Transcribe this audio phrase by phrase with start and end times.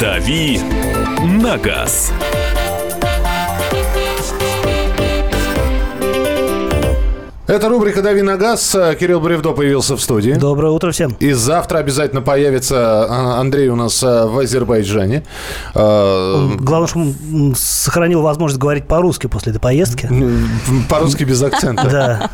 [0.00, 0.60] «Дави
[1.24, 2.12] на газ».
[7.52, 8.74] Это рубрика «Дави на газ».
[8.98, 10.32] Кирилл Бревдо появился в студии.
[10.32, 11.14] Доброе утро всем.
[11.20, 15.22] И завтра обязательно появится а, Андрей у нас а, в Азербайджане.
[15.74, 20.08] А, Главное, что он сохранил возможность говорить по-русски после этой поездки.
[20.88, 21.88] По-русски без акцента.
[21.90, 22.30] Да.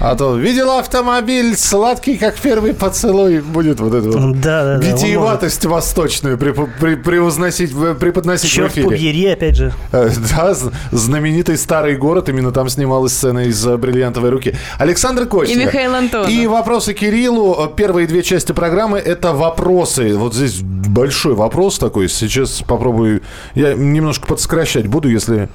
[0.00, 3.40] А то видел автомобиль сладкий, как первый поцелуй.
[3.40, 8.74] Будет вот это вот да, да, витиеватость да, восточную при, при, превозносить, преподносить Черт в
[8.74, 8.88] эфире.
[8.88, 9.72] Побьери, опять же.
[9.90, 10.54] Э, да,
[10.92, 12.28] знаменитый старый город.
[12.28, 14.54] Именно там снималась сцена из «Бриллиантовой руки».
[14.78, 15.54] Александр Костя.
[15.54, 16.30] И Михаил Антонов.
[16.30, 17.68] И вопросы Кириллу.
[17.76, 20.16] Первые две части программы– это вопросы.
[20.16, 22.08] Вот здесь большой вопрос такой.
[22.08, 23.22] Сейчас попробую...
[23.56, 25.48] Я немножко подсокращать буду, если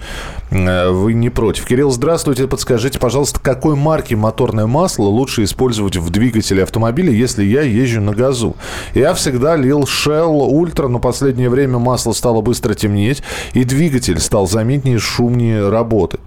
[0.52, 1.66] э, вы не против.
[1.66, 2.48] Кирилл, здравствуйте.
[2.48, 8.16] Подскажите, пожалуйста, какой марки моторное масло лучше использовать в двигателе автомобиля, если я езжу на
[8.16, 8.56] газу.
[8.96, 13.22] Я всегда лил Shell Ultra, но последнее время масло стало быстро темнеть,
[13.54, 16.20] и двигатель стал заметнее, шумнее работать.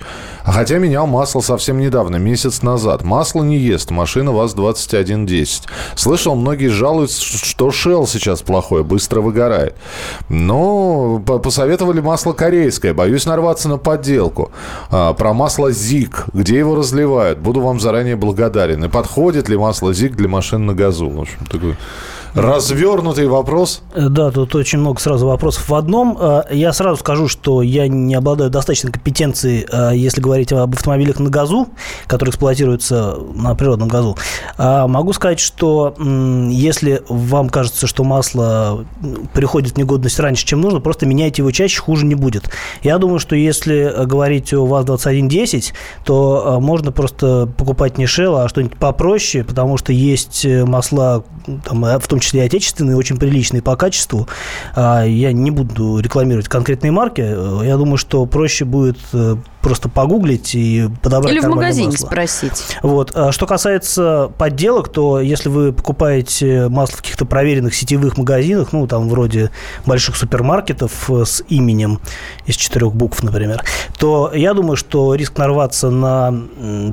[0.45, 3.03] Хотя менял масло совсем недавно, месяц назад.
[3.03, 5.63] Масло не ест, машина ВАЗ-2110.
[5.97, 9.75] Слышал, многие жалуются, что Shell сейчас плохое, быстро выгорает.
[10.29, 14.53] Но посоветовали масло корейское, боюсь нарваться на подделку.
[14.91, 17.41] А, про масло ЗИК, где его разливают.
[17.41, 18.85] Буду вам заранее благодарен.
[18.85, 21.09] И подходит ли масло ЗИК для машин на газу?
[21.09, 21.77] В общем, такой
[22.37, 23.83] Развернутый вопрос.
[23.95, 26.19] Э, да, тут очень много сразу вопросов в одном.
[26.21, 31.19] Э, я сразу скажу, что я не обладаю достаточной компетенцией, э, если говорить об автомобилях
[31.19, 31.69] на газу,
[32.07, 34.19] которые эксплуатируются на природном газу.
[34.59, 38.85] Могу сказать, что если вам кажется, что масло
[39.33, 42.51] приходит в негодность раньше, чем нужно, просто меняйте его чаще, хуже не будет.
[42.83, 45.73] Я думаю, что если говорить о ВАЗ-2110,
[46.05, 51.25] то можно просто покупать не Shell, а что-нибудь попроще, потому что есть масла,
[51.65, 54.29] там, в том числе числе отечественные, очень приличные по качеству.
[54.75, 57.21] А, я не буду рекламировать конкретные марки.
[57.65, 62.07] Я думаю, что проще будет э, просто погуглить и подобрать Или в магазине масло.
[62.07, 62.79] спросить.
[62.85, 63.11] Вот.
[63.17, 68.87] А что касается подделок, то если вы покупаете масло в каких-то проверенных сетевых магазинах, ну,
[68.87, 69.51] там, вроде
[69.85, 71.99] больших супермаркетов э, с именем
[72.45, 73.61] из четырех букв, например,
[73.99, 76.33] то я думаю, что риск нарваться на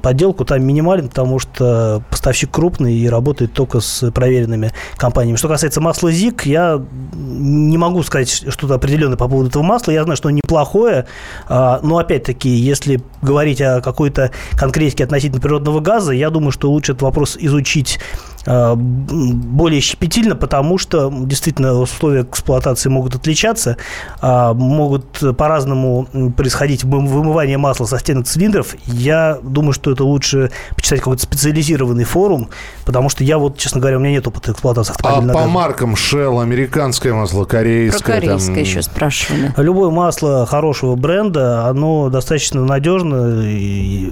[0.02, 5.38] подделку там минимален, потому что поставщик крупный и работает только с проверенными компаниями.
[5.38, 6.82] Что касается масла ЗИК, я
[7.14, 9.92] не могу сказать что-то определенное по поводу этого масла.
[9.92, 11.06] Я знаю, что оно неплохое,
[11.48, 16.94] а, но, опять-таки, если говорить о какой-то конкретике относительно природного газа, я думаю, что лучше
[16.94, 18.00] этот вопрос изучить
[18.46, 23.78] более щепетильно, потому что действительно условия эксплуатации могут отличаться,
[24.22, 28.76] а, могут по-разному происходить вымывание масла со стенок цилиндров.
[28.86, 32.50] Я думаю, что это лучше почитать какой-то специализированный форум,
[32.86, 35.32] потому что я вот, честно говоря, у меня нет опыта эксплуатации автомобиля.
[35.32, 38.00] А по маркам Shell, американское масло, корейское?
[38.02, 38.64] Про корейское там...
[38.64, 39.54] еще спрашивали.
[39.58, 44.12] Любое масло хорошего бренда, оно достаточно надежно и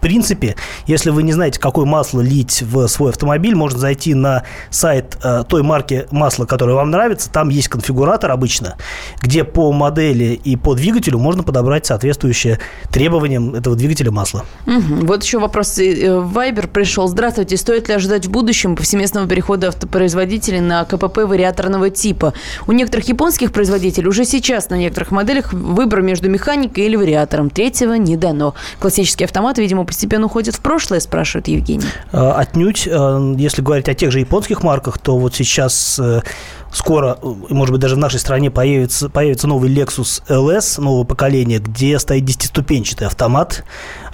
[0.00, 0.56] принципе,
[0.86, 5.44] если вы не знаете, какое масло лить в свой автомобиль, можно зайти на сайт э,
[5.48, 7.30] той марки масла, которая вам нравится.
[7.30, 8.76] Там есть конфигуратор обычно,
[9.20, 12.58] где по модели и по двигателю можно подобрать соответствующее
[12.90, 14.44] требованиям этого двигателя масло.
[14.66, 15.06] Угу.
[15.06, 15.78] Вот еще вопрос.
[15.78, 17.08] Вайбер пришел.
[17.08, 17.56] Здравствуйте.
[17.56, 22.32] Стоит ли ожидать в будущем повсеместного перехода автопроизводителей на КПП вариаторного типа?
[22.66, 27.50] У некоторых японских производителей уже сейчас на некоторых моделях выбор между механикой или вариатором.
[27.50, 28.54] Третьего не дано.
[28.78, 31.84] Классические автоматы, видимо, постепенно уходит в прошлое, спрашивает Евгений?
[32.12, 32.86] Э, отнюдь.
[32.86, 36.22] Э, если говорить о тех же японских марках, то вот сейчас э,
[36.72, 41.98] скоро, может быть, даже в нашей стране появится, появится новый Lexus LS нового поколения, где
[41.98, 43.64] стоит 10-ступенчатый автомат.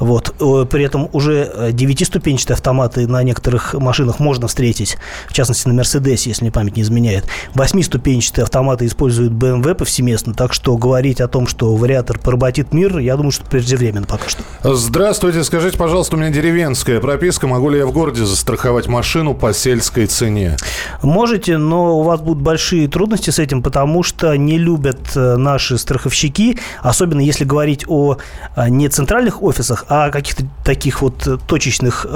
[0.01, 0.35] Вот.
[0.71, 6.45] При этом уже 9-ступенчатые автоматы на некоторых машинах можно встретить, в частности, на Mercedes, если
[6.45, 7.27] мне память не изменяет.
[7.55, 13.17] 8-ступенчатые автоматы используют BMW повсеместно, так что говорить о том, что вариатор поработит мир, я
[13.17, 14.43] думаю, что преждевременно пока что.
[14.63, 19.53] Здравствуйте, скажите, пожалуйста, у меня деревенская прописка, могу ли я в городе застраховать машину по
[19.53, 20.57] сельской цене?
[21.03, 25.79] Можете, но у вас будут большие трудности с этим, потому что не любят э, наши
[25.79, 28.19] страховщики, особенно если говорить о
[28.55, 32.07] э, не центральных офисах, а каких-то таких вот э, точечных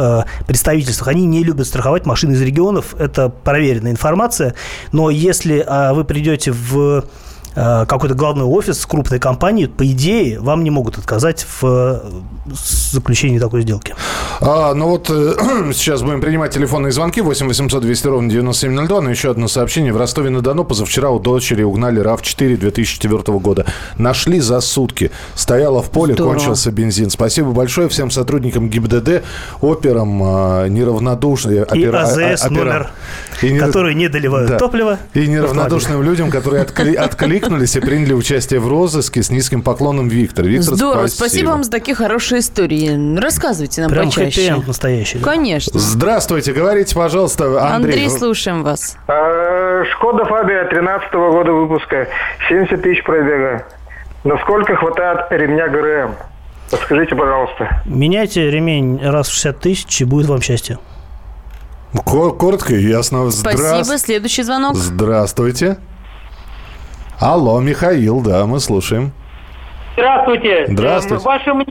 [0.46, 1.08] представительствах.
[1.08, 4.54] Они не любят страховать машины из регионов, это проверенная информация,
[4.92, 7.04] но если вы придете в
[7.54, 12.00] какой-то главный офис крупной компании, по идее, вам не могут отказать в э,
[12.92, 13.94] заключении такой сделки.
[14.40, 15.34] А, ну вот э,
[15.74, 19.00] сейчас будем принимать телефонные звонки 8 800 200 ровно 9702.
[19.00, 19.92] Но еще одно сообщение.
[19.92, 23.66] В Ростове-на-Дону позавчера у дочери угнали RAV4 2004 года.
[23.98, 25.10] Нашли за сутки.
[25.34, 26.34] Стояла в поле, Здорово.
[26.34, 27.10] кончился бензин.
[27.10, 29.22] Спасибо большое всем сотрудникам ГИБДД,
[29.60, 31.54] операм, э, неравнодушным.
[31.54, 32.90] И опера- АЗС а- опера- номер,
[33.42, 34.58] и нерав- которые не доливают Да.
[34.58, 34.98] топливо.
[35.14, 36.94] И неравнодушным людям, которые откли-
[37.40, 40.44] откликнулись и приняли участие в розыске с низким поклоном Виктор.
[40.46, 43.18] Виктор, Здорово, спасибо вам за такие хорошие истории.
[43.18, 44.40] Рассказывайте нам Прям почаще.
[44.52, 45.18] хэппи-энд настоящий.
[45.18, 45.24] да.
[45.24, 45.78] Конечно.
[45.78, 47.44] Здравствуйте, говорите, пожалуйста,
[47.74, 48.04] Андрей.
[48.04, 48.96] Андрей, слушаем вас.
[49.08, 52.08] Э, Шкода Фабия 13 года выпуска,
[52.48, 53.66] 70 тысяч пробега.
[54.24, 56.14] Насколько хватает ремня ГРМ?
[56.70, 57.82] Подскажите, пожалуйста.
[57.86, 60.78] Меняйте ремень раз в 60 тысяч, и будет вам счастье.
[62.06, 63.28] Ко- Коротко и ясно.
[63.30, 63.62] Спасибо.
[63.82, 64.76] Здра- Следующий звонок.
[64.76, 65.78] Здравствуйте.
[67.20, 69.12] Алло, Михаил, да, мы слушаем.
[69.94, 70.66] Здравствуйте.
[70.68, 71.16] Здравствуйте.
[71.22, 71.66] Эм, Ваше, м-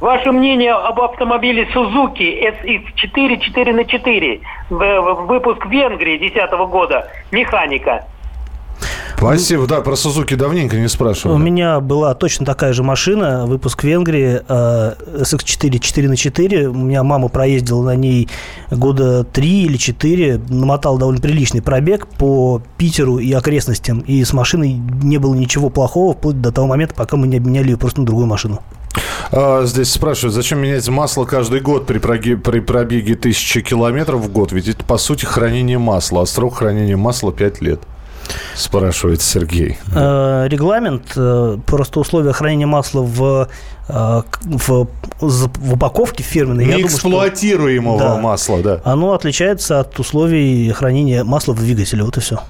[0.00, 4.40] ваше мнение об автомобиле Suzuki SX4 4 на 4
[4.70, 8.06] выпуск Венгрии 2010 года, механика.
[9.22, 11.38] Спасибо, да, про Сузуки давненько не У спрашивал.
[11.38, 17.04] меня была точно такая же машина, выпуск Венгрии, э, SX4 4 на 4 У меня
[17.04, 18.28] мама проездила на ней
[18.70, 24.00] года 3 или 4, намотала довольно приличный пробег по Питеру и окрестностям.
[24.00, 27.70] И с машиной не было ничего плохого, вплоть до того момента, пока мы не обменяли
[27.70, 28.60] ее просто на другую машину.
[29.30, 34.32] А, здесь спрашивают, зачем менять масло каждый год при, проги- при пробеге тысячи километров в
[34.32, 34.52] год?
[34.52, 37.80] Ведь это, по сути, хранение масла, а срок хранения масла 5 лет.
[38.54, 39.78] Спрашивает Сергей.
[39.94, 43.48] Э, Регламент, э, просто условия хранения масла в,
[43.88, 44.86] э, в,
[45.20, 46.64] в упаковке фирменной.
[46.66, 48.16] я думаю, что- Неэксплуатируемого Да.
[48.18, 48.80] масла, да.
[48.84, 52.02] Оно отличается от условий хранения масла в двигателе.
[52.04, 52.40] Вот и все.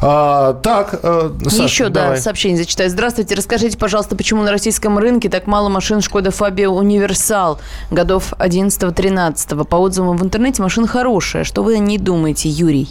[0.00, 2.18] А, так, э, Саша, Еще, да, давай.
[2.18, 2.90] сообщение зачитаю.
[2.90, 7.60] Здравствуйте, расскажите, пожалуйста, почему на российском рынке так мало машин Шкода Фабия Универсал
[7.92, 9.64] годов 11-13?
[9.64, 11.44] По отзывам в интернете машина хорошая.
[11.44, 12.88] Что вы о ней думаете, Юрий?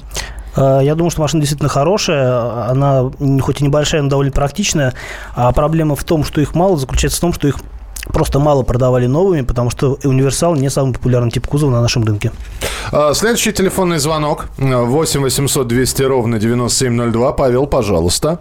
[0.56, 2.70] Э, Я думаю, что машина действительно хорошая.
[2.70, 3.12] Она
[3.42, 4.94] хоть и небольшая, но довольно практичная.
[5.36, 7.58] А проблема в том, что их мало, заключается в том, что их
[8.14, 12.32] просто мало продавали новыми, потому что универсал не самый популярный тип кузова на нашем рынке.
[12.92, 14.48] А, Следующий телефонный звонок.
[14.58, 17.34] 8 800 200 ровно 9702.
[17.34, 18.40] Павел, пожалуйста.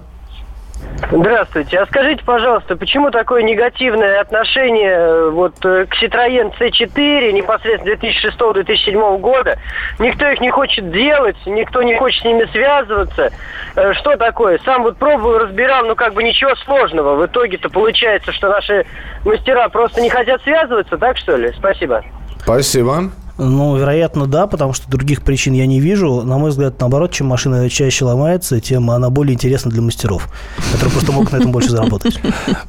[1.11, 1.79] Здравствуйте.
[1.79, 9.19] А скажите, пожалуйста, почему такое негативное отношение э, вот э, к Citroёn C4 непосредственно 2006-2007
[9.19, 9.59] года?
[9.99, 13.31] Никто их не хочет делать, никто не хочет с ними связываться.
[13.77, 14.61] Э, Что такое?
[14.65, 17.17] Сам вот пробовал, разбирал, ну как бы ничего сложного.
[17.17, 18.87] В итоге-то получается, что наши
[19.25, 21.51] мастера просто не хотят связываться, так что ли?
[21.57, 22.05] Спасибо.
[22.43, 23.11] Спасибо.
[23.43, 26.21] Ну, вероятно, да, потому что других причин я не вижу.
[26.21, 30.29] На мой взгляд, наоборот, чем машина чаще ломается, тем она более интересна для мастеров,
[30.73, 32.21] которые просто могут на этом больше заработать.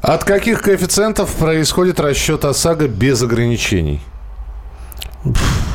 [0.01, 4.00] От каких коэффициентов происходит расчет ОСАГО без ограничений?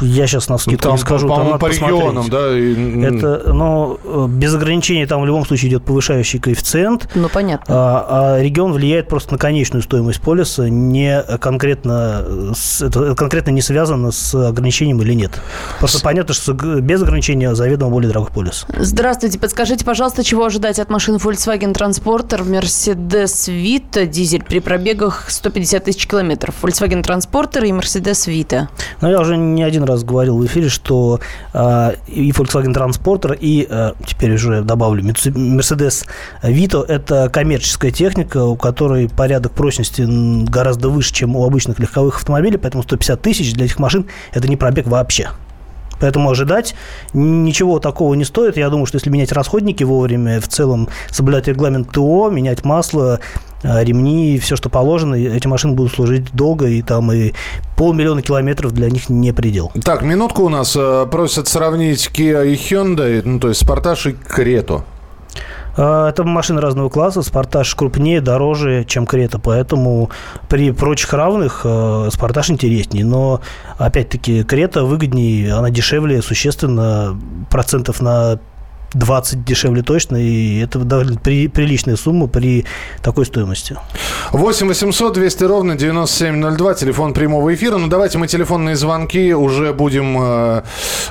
[0.01, 1.29] Я сейчас на скидку не скажу.
[1.29, 2.59] там по-моему, надо по регионам, да?
[2.59, 7.09] и, Это, ну, без ограничений там в любом случае идет повышающий коэффициент.
[7.15, 7.75] Ну, понятно.
[7.75, 8.07] А,
[8.37, 14.11] а регион влияет просто на конечную стоимость полиса, не конкретно, с- это конкретно не связано
[14.11, 15.31] с ограничением или нет.
[15.79, 18.67] Просто понятно, что без ограничения заведомо более дорогой полис.
[18.77, 25.85] Здравствуйте, подскажите, пожалуйста, чего ожидать от машины Volkswagen Transporter, Mercedes Vito, дизель при пробегах 150
[25.85, 26.55] тысяч километров?
[26.63, 28.67] Volkswagen Transporter и Mercedes Vito.
[29.01, 31.21] Но я уже не один раз говорил в эфире, что
[31.53, 36.07] а, и Volkswagen Transporter, и а, теперь уже добавлю Mercedes
[36.43, 40.05] Vito– это коммерческая техника, у которой порядок прочности
[40.49, 44.57] гораздо выше, чем у обычных легковых автомобилей, поэтому 150 тысяч для этих машин– это не
[44.57, 45.31] пробег вообще.
[46.01, 46.75] Поэтому ожидать
[47.15, 48.57] ничего такого не стоит.
[48.57, 53.21] Я думаю, что если менять расходники вовремя, в целом соблюдать регламент ТО, менять масло,
[53.67, 57.33] ремни и все, что положено, эти машины будут служить долго, и там и
[57.77, 59.73] полмиллиона километров для них не предел.
[59.85, 64.13] Так, минутку у нас э, просят сравнить Kia и Hyundai, ну, то есть Спартаж и
[64.13, 64.85] Крету.
[65.77, 67.23] А, Это машины разного класса.
[67.23, 69.39] Спартаж крупнее, дороже, чем Крета.
[69.39, 70.11] Поэтому
[70.49, 73.05] при прочих равных э, Спартаж интереснее.
[73.05, 73.41] Но,
[73.79, 77.19] опять-таки, Крета выгоднее, она дешевле существенно,
[77.51, 78.39] процентов на
[78.95, 80.17] 20 дешевле точно.
[80.17, 82.65] И это довольно при- приличная сумма при
[83.03, 83.77] такой стоимости.
[84.33, 87.77] 8 800 200 ровно 9702, телефон прямого эфира.
[87.77, 90.17] Ну, давайте мы телефонные звонки уже будем...
[90.21, 90.63] э,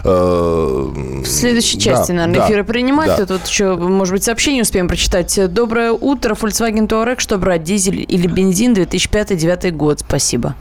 [0.03, 3.17] э, В следующей да, части, наверное, да, эфира принимать.
[3.17, 3.25] да.
[3.25, 5.37] Тут еще, может быть, сообщение успеем прочитать.
[5.53, 6.35] Доброе утро.
[6.35, 7.19] Volkswagen Touareg.
[7.19, 8.73] Что брать, дизель или бензин?
[8.73, 9.99] 2005-2009 год.
[9.99, 10.55] Спасибо.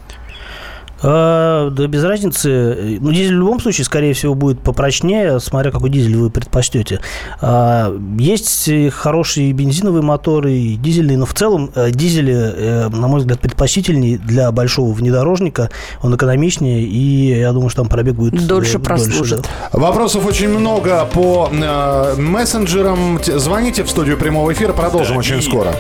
[1.07, 2.99] А, да без разницы.
[3.01, 7.01] Ну, дизель в любом случае, скорее всего, будет попрочнее, смотря какой дизель вы предпочтете.
[7.41, 13.21] А, есть хорошие бензиновые моторы и дизельные, но в целом э, дизели, э, на мой
[13.21, 15.71] взгляд, предпочтительнее для большого внедорожника.
[16.03, 19.43] Он экономичнее, и я думаю, что там пробег будет э, Дольше прослужит.
[19.73, 19.79] да.
[19.79, 23.21] Вопросов очень много по э, мессенджерам.
[23.23, 25.19] Звоните в студию прямого эфира, продолжим Дави.
[25.19, 25.75] очень скоро.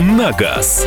[0.00, 0.86] На газ.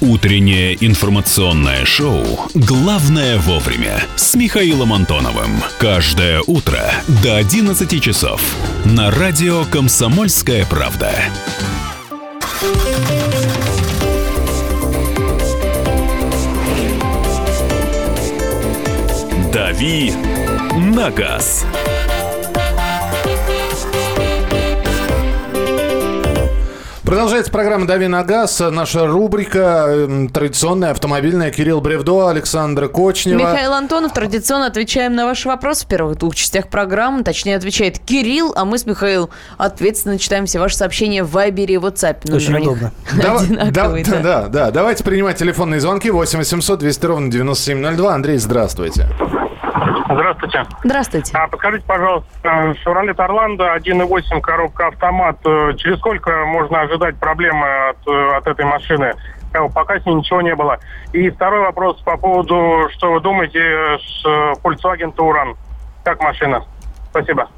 [0.00, 5.62] Утреннее информационное шоу «Главное вовремя» с Михаилом Антоновым.
[5.78, 6.80] Каждое утро
[7.22, 8.40] до 11 часов
[8.86, 11.12] на радио «Комсомольская правда».
[19.52, 20.14] «Дави
[20.78, 21.66] на газ».
[27.10, 28.62] Продолжается программа «Дави на газ».
[28.70, 31.50] Наша рубрика э, традиционная, автомобильная.
[31.50, 33.36] Кирилл Бревдо, Александр Кочнева.
[33.36, 37.24] Михаил Антонов, традиционно отвечаем на ваши вопросы в первых двух частях программы.
[37.24, 41.78] Точнее, отвечает Кирилл, а мы с Михаилом ответственно читаем все ваши сообщения в Вайбере и
[41.78, 42.32] WhatsApp.
[42.32, 42.92] Очень удобно.
[43.20, 44.22] Давай- одинаковый, да, да.
[44.22, 44.70] да, да.
[44.70, 46.12] Давайте принимать телефонные звонки.
[46.12, 48.14] 8 800 200 ровно 9702.
[48.14, 49.08] Андрей, здравствуйте.
[50.08, 50.64] Здравствуйте.
[50.84, 51.32] Здравствуйте.
[51.36, 55.36] А подскажите, пожалуйста, Chevrolet Орландо 1.8 коробка автомат.
[55.44, 59.14] э, Через сколько можно ожидать проблемы от, э, от этой машины?
[59.54, 60.78] Э, Пока с ней ничего не было.
[61.12, 64.24] И второй вопрос по поводу, что вы думаете с
[64.62, 65.56] Volkswagen Touran?
[66.04, 66.64] Как машина?
[67.10, 67.48] Спасибо.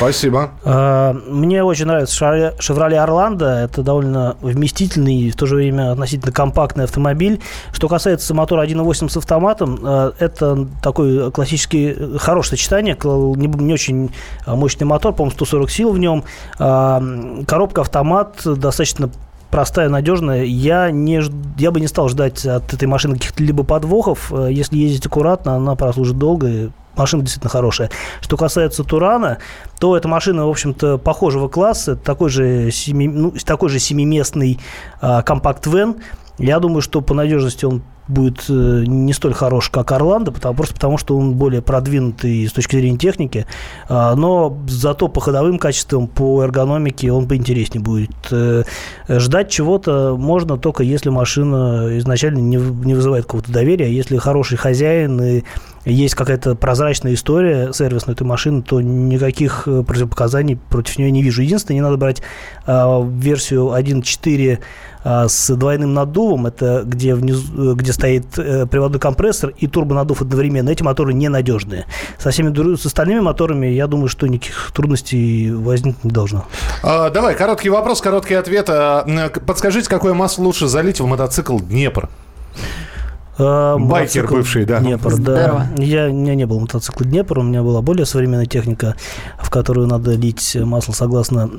[0.00, 0.52] Спасибо.
[0.64, 2.16] А, Мне очень нравится
[2.58, 3.44] Шевроле- Орландо.
[3.50, 7.38] Это довольно вместительный и в то же время относительно компактный автомобиль.
[7.70, 12.96] Что касается мотора 1.8 с автоматом, э, это такой классический э, хорошее сочетание.
[13.02, 14.10] Не, очень
[14.46, 16.24] а, мощный мотор, по-моему, 140 сил в нем.
[16.58, 17.02] А,
[17.46, 19.10] Коробка автомат достаточно
[19.50, 20.44] простая, надежная.
[20.44, 21.20] Я, не,
[21.58, 24.32] я бы не стал ждать от этой машины каких-то либо подвохов.
[24.32, 26.48] Э, Если ездить аккуратно, она прослужит долго.
[26.48, 27.90] и Машина действительно хорошая.
[28.20, 29.38] Что касается Турана,
[29.78, 31.96] то эта машина, в общем-то, похожего класса.
[31.96, 34.58] Такой же, семи, ну, такой же семиместный
[35.00, 35.96] а, компакт-вен.
[36.38, 40.74] Я думаю, что по надежности он будет э, не столь хорош, как Орландо, потому, просто
[40.74, 43.46] потому, что он более продвинутый с точки зрения техники,
[43.88, 48.10] а, но зато по ходовым качествам, по эргономике он поинтереснее будет.
[48.30, 48.64] Э,
[49.08, 54.58] Ждать чего-то можно только если машина изначально не, не вызывает какого-то доверия, а если хороший
[54.58, 55.42] хозяин и
[55.84, 61.42] есть какая-то прозрачная история сервисной этой машины, то никаких э, противопоказаний против нее не вижу.
[61.42, 62.22] Единственное, не надо брать
[62.66, 64.58] а, версию 1.4
[65.02, 70.20] а, с двойным наддувом, это где, внизу, э, где стоит э, приводной компрессор и турбонаддув
[70.20, 70.68] одновременно.
[70.68, 71.86] Эти моторы ненадежные.
[72.18, 76.44] Со всеми с остальными моторами, я думаю, что никаких трудностей возникнуть не должно.
[76.82, 78.66] А, давай, короткий вопрос, короткий ответ.
[78.68, 79.06] А,
[79.46, 82.10] подскажите, какое масло лучше залить в мотоцикл Днепр?
[83.40, 84.80] А, Байкер мотоцикл бывший, да.
[84.80, 85.66] Днепр, Здорово.
[85.76, 85.82] да.
[85.82, 88.96] Я, у меня не было мотоцикла Днепр, у меня была более современная техника,
[89.38, 91.50] в которую надо лить масло согласно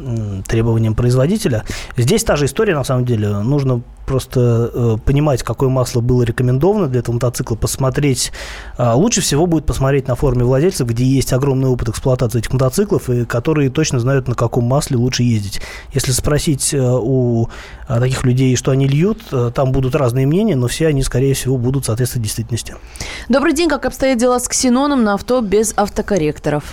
[0.48, 1.64] требованиям производителя.
[1.98, 3.30] Здесь та же история, на самом деле.
[3.30, 8.31] Нужно просто э, понимать, какое масло было рекомендовано для этого мотоцикла, посмотреть.
[8.77, 13.10] а, лучше всего будет посмотреть на форуме владельцев, где есть огромный опыт эксплуатации этих мотоциклов,
[13.10, 15.62] и которые точно знают, на каком масле лучше ездить.
[15.93, 17.50] Если спросить э, у
[17.88, 21.34] а, таких людей, что они льют, э, там будут разные мнения, но все они, скорее
[21.34, 22.75] всего, будут соответствовать действительности.
[23.29, 23.70] Добрый день.
[23.70, 26.63] Как обстоят дела с ксеноном на авто без автокорректоров?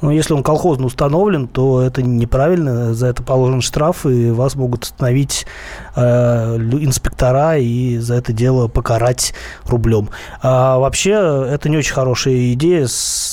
[0.00, 4.84] Но если он колхозно установлен, то это неправильно, за это положен штраф, и вас могут
[4.84, 5.46] остановить
[5.96, 9.34] э, инспектора и за это дело покарать
[9.66, 10.08] рублем.
[10.42, 12.86] А вообще, это не очень хорошая идея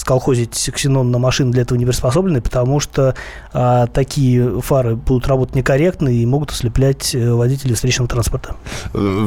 [0.06, 3.14] колхозить ксенон на машины для этого не приспособлены, потому что
[3.54, 8.56] а, такие фары будут работать некорректно и могут ослеплять э, водителей встречного транспорта.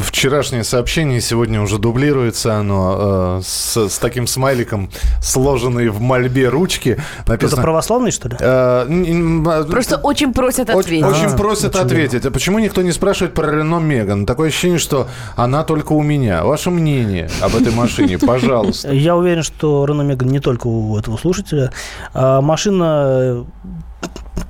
[0.01, 2.57] Вчерашнее сообщение сегодня уже дублируется.
[2.57, 4.91] Оно э, с, с таким смайликом,
[5.23, 6.99] сложенной в мольбе ручки.
[7.35, 7.63] Это Написано...
[7.63, 8.37] православный, что ли?
[8.39, 11.05] э, н- Просто очень просят ответить.
[11.05, 12.27] очень А, просят ответить.
[12.27, 14.27] А почему никто не спрашивает про Рено Меган?
[14.27, 15.07] Такое ощущение, что
[15.37, 16.45] она только у меня.
[16.45, 18.93] Ваше мнение об этой машине, пожалуйста.
[18.93, 21.71] Я уверен, что Renault Megane не только у этого слушателя.
[22.15, 23.45] А, машина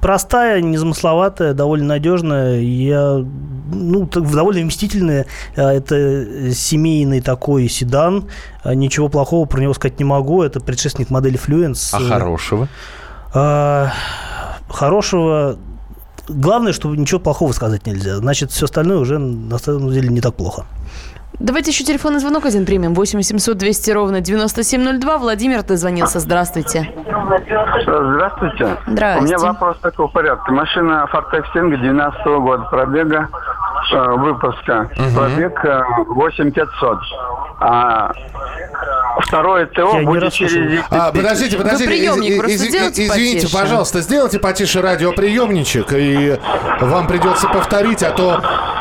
[0.01, 2.61] простая, незамысловатая, довольно надежная.
[2.61, 3.25] Я,
[3.73, 5.27] ну, так, довольно вместительная.
[5.57, 8.29] А, Это семейный такой седан.
[8.63, 10.43] А, Ничего плохого про него сказать не могу.
[10.43, 11.91] Это предшественник модели Fluence.
[11.93, 12.69] А хорошего?
[13.35, 13.93] А,
[14.69, 15.57] хорошего...
[16.29, 18.19] Главное, чтобы ничего плохого сказать нельзя.
[18.19, 20.65] Значит, все остальное уже на самом деле не так плохо.
[21.41, 22.93] Давайте еще телефонный звонок один примем.
[22.93, 25.19] 8 800 200 ровно 9702.
[25.19, 26.21] Владимир, ты звонился.
[26.21, 26.93] Здравствуйте.
[27.87, 28.77] Здравствуйте.
[28.87, 29.37] Здравствуйте.
[29.37, 30.53] У меня вопрос такого порядка.
[30.53, 33.29] Машина Ford Extinga 12 года пробега,
[33.93, 34.91] э, выпуска.
[35.15, 36.99] Пробег э, 8500.
[37.61, 38.13] А
[39.21, 41.95] второе ТО Я будет через 10 А, подождите, подождите.
[41.95, 42.17] Из-
[42.63, 43.57] из- сделайте извините, потише.
[43.59, 46.39] пожалуйста, сделайте потише радиоприемничек, и
[46.81, 48.41] вам придется повторить, а то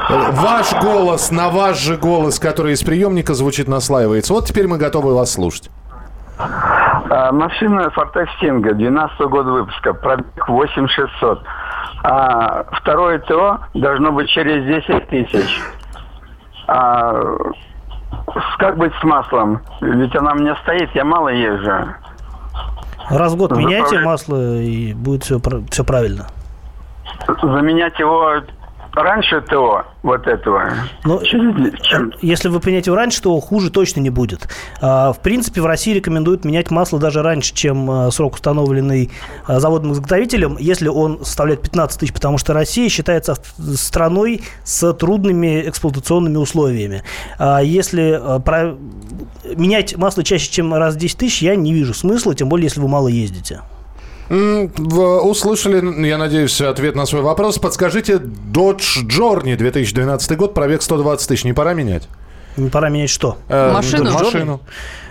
[0.09, 4.33] э, ваш голос на ваш же голос, который из приемника звучит, наслаивается.
[4.33, 5.69] Вот теперь мы готовы вас слушать.
[6.37, 9.93] А, машина Ford Extinga 12 года выпуска.
[9.93, 11.41] Пробег 8600.
[12.03, 15.61] А второе ТО должно быть через 10 тысяч.
[16.67, 17.21] А,
[18.57, 19.59] как быть с маслом?
[19.81, 21.93] Ведь она у меня стоит, я мало езжу.
[23.09, 23.69] Раз в год Заправлять.
[23.91, 25.39] меняйте масло, и будет все,
[25.71, 26.27] все правильно.
[27.41, 28.35] заменять его
[28.93, 30.73] раньше ТО, вот этого.
[31.05, 34.47] Ну, чем- Если вы поменяете его раньше, то хуже точно не будет.
[34.81, 39.11] А, В принципе, в России рекомендуют менять масло даже раньше, чем а, срок, установленный
[39.45, 43.35] а, заводом-изготовителем, если он составляет 15 тысяч, потому что Россия считается
[43.75, 47.03] страной с трудными эксплуатационными условиями.
[47.61, 48.75] Если про-
[49.55, 52.81] менять масло чаще, чем раз в 10 тысяч, я не вижу смысла, тем более, если
[52.81, 53.61] вы мало ездите.
[54.29, 57.57] Услышали, я надеюсь, ответ на свой вопрос.
[57.57, 62.07] Подскажите, Dodge Journey 2012 год, пробег 120 тысяч, не пора менять?
[62.57, 63.37] Не пора менять что?
[63.47, 64.11] Э, Машину?
[64.11, 64.61] Машину.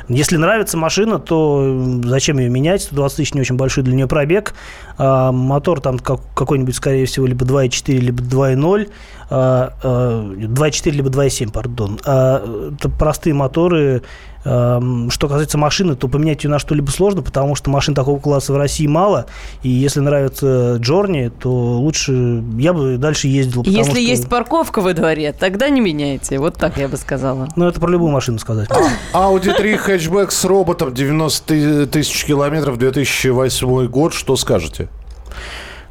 [0.09, 2.81] Если нравится машина, то зачем ее менять?
[2.83, 4.55] 120 тысяч не очень большой для нее пробег.
[4.97, 8.89] А, мотор там как- какой-нибудь, скорее всего, либо 2.4, либо 2.0.
[9.31, 11.99] А, а, 2.4, либо 2.7, пардон.
[12.05, 14.03] А, это простые моторы.
[14.45, 14.81] А,
[15.11, 18.57] Что касается машины, то поменять ее на что-либо сложно, потому что машин такого класса в
[18.57, 19.27] России мало.
[19.63, 23.63] И если нравится Джорни, то лучше я бы дальше ездил.
[23.65, 26.39] Если что- есть парковка во дворе, тогда не меняйте.
[26.39, 27.49] Вот так я бы сказала.
[27.57, 28.69] Ну, это про любую машину сказать.
[29.13, 34.15] Audi 3 хэтчбэк с роботом 90 тысяч километров 2008 год.
[34.15, 34.89] Что скажете?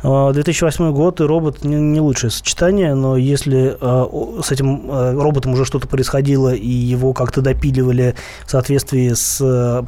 [0.03, 4.07] А, 2008 год и робот не, лучшее сочетание, но если а,
[4.43, 9.85] с этим а, роботом уже что-то происходило и его как-то допиливали в соответствии с, а,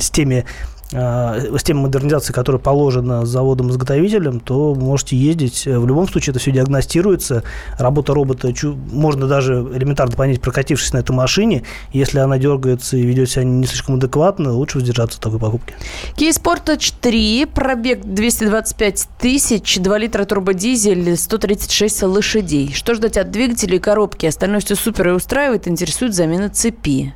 [0.00, 5.66] с теми а, с тем модернизацией, которая положена заводом-изготовителем, то можете ездить.
[5.66, 7.42] В любом случае это все диагностируется.
[7.78, 8.52] Работа робота
[8.92, 11.62] можно даже элементарно понять, прокатившись на этой машине.
[11.92, 15.74] Если она дергается и ведет себя не слишком адекватно, лучше воздержаться от такой покупки.
[16.16, 22.72] Kia Sportage 3, пробег 225 тысяч, 2 литра турбодизель, 136 лошадей.
[22.72, 24.26] Что ждать от двигателя и коробки?
[24.26, 27.12] Остальное все супер и устраивает, интересует замена цепи.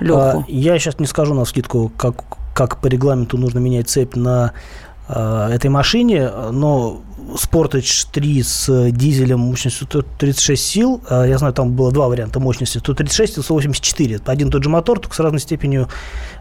[0.00, 0.18] Леху.
[0.18, 2.24] А, Я сейчас не скажу на скидку, как,
[2.56, 4.52] как по регламенту нужно менять цепь на
[5.08, 7.02] а, этой машине, но
[7.34, 12.78] Sportage 3 с дизелем мощностью 136 сил, а, я знаю, там было два варианта мощности,
[12.78, 14.16] 136 и 184.
[14.16, 15.88] Это один и тот же мотор, только с разной степенью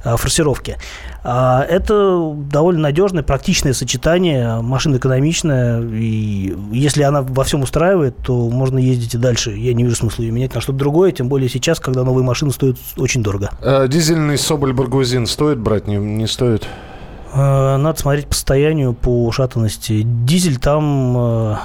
[0.03, 0.77] а, форсировки.
[1.23, 8.49] А, Это довольно надежное, практичное сочетание, машина экономичная, и если она во всем устраивает, то
[8.49, 9.51] можно ездить и дальше.
[9.51, 12.51] Я не вижу смысла ее менять на что-то другое, тем более сейчас, когда новые машины
[12.51, 13.49] стоят очень дорого.
[13.61, 16.67] Э, Дизельный Соболь Баргузин стоит брать, не, не стоит?
[17.35, 20.03] Э, Надо смотреть по состоянию, по ушатанности.
[20.03, 21.55] Дизель там, э,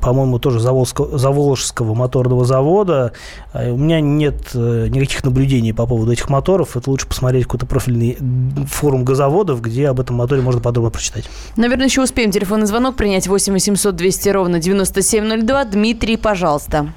[0.00, 3.12] по-моему, тоже Заволжского, Заволжского моторного завода.
[3.52, 6.76] А У меня нет э, никаких наблюдений по поводу этих моторов.
[6.76, 8.18] Это лучше посмотреть какой-то профильный
[8.66, 11.24] форум газоводов, где об этом моторе можно подробно прочитать.
[11.56, 15.64] Наверное, еще успеем телефонный звонок принять 8 800 200 ровно 9702.
[15.64, 16.88] Дмитрий, пожалуйста.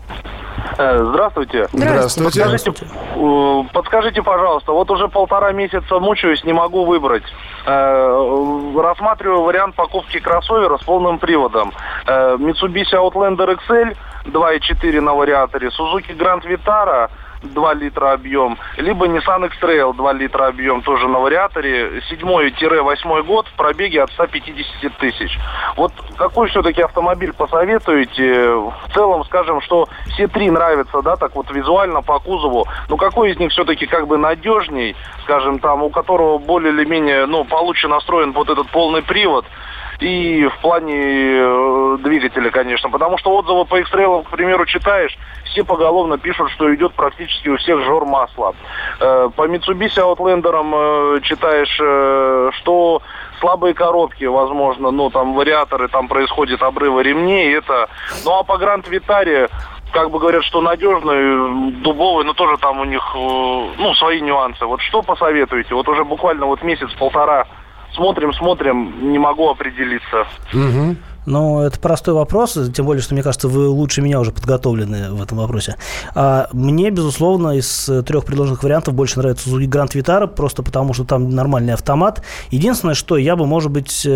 [0.78, 1.68] Э, Здравствуйте.
[1.72, 2.42] Здравствуйте.
[2.44, 2.72] Подскажите,
[3.16, 7.24] э, подскажите, пожалуйста, вот уже полтора месяца мучаюсь, не могу выбрать.
[7.66, 11.74] Э, Рассматриваю вариант покупки кроссовера с полным приводом.
[12.08, 17.10] Mitsubishi Outlander XL 2.4 на вариаторе, Suzuki Grand Vitara
[17.44, 23.54] 2 литра объем, либо Nissan X-Trail 2 литра объем, тоже на вариаторе, 7-8 год в
[23.56, 25.38] пробеге от 150 тысяч.
[25.76, 28.54] Вот какой все-таки автомобиль посоветуете?
[28.54, 32.66] В целом, скажем, что все три нравятся, да, так вот визуально по кузову.
[32.90, 37.26] Но какой из них все-таки как бы надежней, скажем, там, у которого более или менее,
[37.26, 39.46] ну, получше настроен вот этот полный привод,
[40.02, 42.90] и в плане э, двигателя, конечно.
[42.90, 47.58] Потому что отзывы по X-Trail, к примеру, читаешь, все поголовно пишут, что идет практически у
[47.58, 48.56] всех жор масла.
[49.00, 53.02] Э, по Mitsubishi Outlander э, читаешь, что
[53.40, 57.88] слабые коробки, возможно, ну, там, вариаторы, там происходят обрывы ремней, это...
[58.26, 59.50] Ну, а по Гранд Витаре
[59.92, 64.66] как бы говорят, что надежный, дубовый, но тоже там у них, ну, свои нюансы.
[64.66, 65.76] Вот что посоветуете?
[65.76, 67.46] Вот уже буквально вот месяц-полтора
[67.96, 70.26] смотрим, смотрим, не могу определиться.
[70.54, 70.98] Мгм.
[71.28, 75.22] Ну, это простой вопрос, тем более, что, мне кажется, вы лучше меня уже подготовлены в
[75.22, 75.76] этом вопросе.
[76.16, 80.94] А мне, безусловно, из э, трех предложенных вариантов больше нравится Suzuki Grand Vitara, просто потому
[80.94, 82.24] что там нормальный автомат.
[82.50, 84.08] Единственное, что я бы, может быть,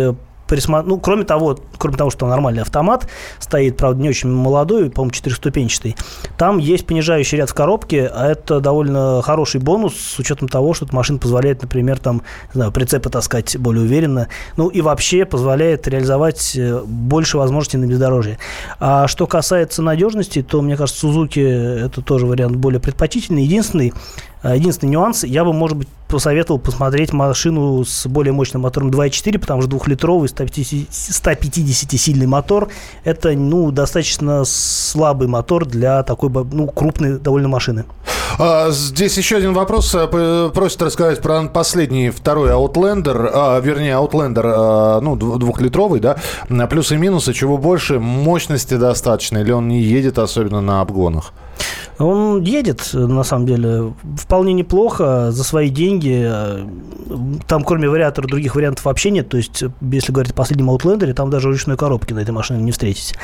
[0.48, 5.12] присма- ну, кроме того, кроме того, что нормальный автомат стоит, правда, не очень молодой, по-моему,
[5.12, 5.96] четырехступенчатый,
[6.38, 10.84] там есть понижающий ряд в коробке, а это довольно хороший бонус с учетом того, что
[10.86, 12.22] эта машина позволяет, например, там,
[12.54, 17.86] не знаю, прицепы таскать более уверенно, ну и вообще позволяет реализовать э, больше возможностей на
[17.86, 18.38] бездорожье.
[18.78, 21.42] А что касается надежности, то, мне кажется, Suzuki
[21.86, 23.44] это тоже вариант более предпочтительный.
[23.44, 23.92] Единственный,
[24.42, 29.62] единственный нюанс, я бы, может быть, посоветовал посмотреть машину с более мощным мотором 2.4, потому
[29.62, 32.68] что двухлитровый 150-сильный мотор–
[33.04, 37.84] это, ну, достаточно слабый мотор для такой, ну, крупной довольно машины.
[38.38, 39.94] А, Здесь еще один вопрос.
[39.94, 46.00] А, п- Просят рассказать про последний, второй Outlander, а, вернее, Outlander, а, ну, дв- двухлитровый,
[46.00, 46.16] да,
[46.68, 51.32] плюсы и минусы, чего больше, мощности достаточно, или он не едет, особенно на обгонах?
[51.98, 56.30] Он едет, на самом деле, вполне неплохо за свои деньги.
[57.46, 59.28] Там, кроме вариатора, других вариантов вообще нет.
[59.28, 62.72] То есть, если говорить о последнем Outlander, там даже ручной коробки на этой машине не
[62.72, 63.14] встретите.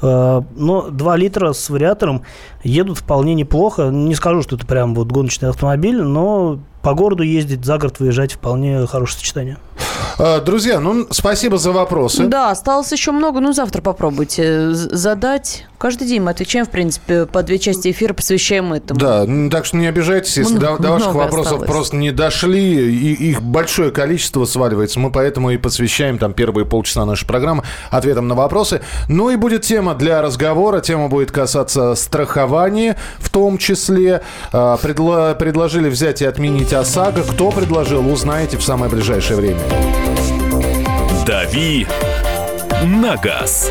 [0.00, 2.22] Э, Но 2 литра с вариатором
[2.64, 3.88] едут вполне неплохо.
[3.90, 8.32] Не скажу, что это прям вот гоночный автомобиль, но по городу ездить, за город выезжать
[8.32, 9.58] вполне хорошее сочетание.
[10.18, 12.26] А, Друзья, ну, спасибо за вопросы.
[12.26, 15.66] Да, осталось еще много, ну завтра попробуйте з- задать.
[15.78, 19.00] Каждый день мы отвечаем, в принципе, по две части эфира посвящаем этому.
[19.00, 21.68] Да, м, так что не обижайтесь, если Много- до, до ваших вопросов осталось.
[21.68, 25.00] просто не дошли, и их большое количество сваливается.
[25.00, 28.80] Мы поэтому и посвящаем там первые полчаса нашей программы ответам на вопросы.
[29.08, 30.80] Ну и будет тема для разговора.
[30.80, 34.22] Тема будет касаться страхования, в том числе.
[34.52, 37.22] А, предла- предложили взять и отменить ОСАГО.
[37.22, 39.58] Кто предложил, узнаете в самое ближайшее время.
[41.26, 41.86] «Дави
[42.84, 43.70] на газ».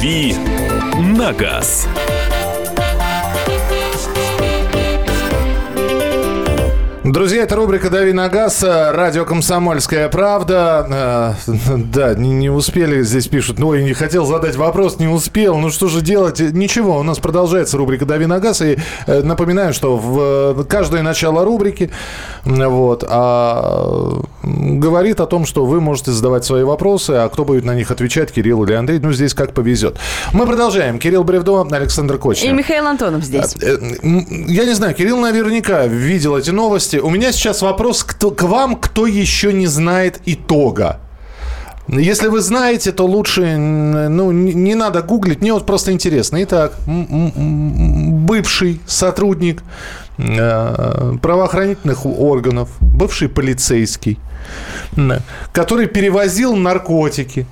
[0.00, 0.34] «Дави
[0.98, 1.86] на газ».
[7.04, 11.36] Друзья, это рубрика «Дави на газ», э, радио «Комсомольская правда».
[11.46, 11.52] Э,
[11.92, 15.70] Да, не, не успели, здесь пишут, ну, я не хотел задать вопрос, не успел, ну
[15.70, 16.40] что же делать?
[16.40, 21.02] Ничего, у нас продолжается рубрика «Дави на газ», и э, напоминаю, что в э, каждое
[21.02, 21.90] начало рубрики
[22.44, 27.74] вот, а, говорит о том, что вы можете задавать свои вопросы, а кто будет на
[27.74, 29.98] них отвечать, Кирилл или Андрей, ну, здесь как повезет.
[30.32, 30.98] Мы продолжаем.
[30.98, 32.52] Кирилл Бревдо, Александр И Кочнев.
[32.56, 33.54] Михаил Антонов здесь.
[33.60, 36.96] Э, м, Я не знаю, Кирилл наверняка видел эти новости.
[36.96, 41.00] У меня сейчас вопрос кто, к вам, кто еще не знает итога.
[41.88, 46.40] Если вы знаете, то лучше, ну, не, надо гуглить, мне вот просто интересно.
[46.44, 49.62] Итак, бывший сотрудник э,
[51.20, 54.18] правоохранительных органов, бывший полицейский,
[55.52, 57.46] который перевозил наркотики,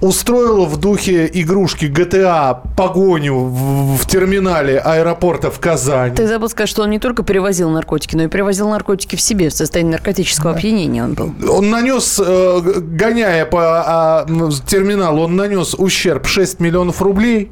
[0.00, 6.14] устроил в духе игрушки GTA погоню в, в терминале аэропорта в Казани.
[6.14, 9.48] Ты забыл сказать, что он не только перевозил наркотики, но и перевозил наркотики в себе.
[9.48, 11.32] В состоянии наркотического опьянения он был.
[11.50, 14.26] Он нанес, э, гоняя по а,
[14.66, 17.50] терминалу, он нанес ущерб 6 миллионов рублей.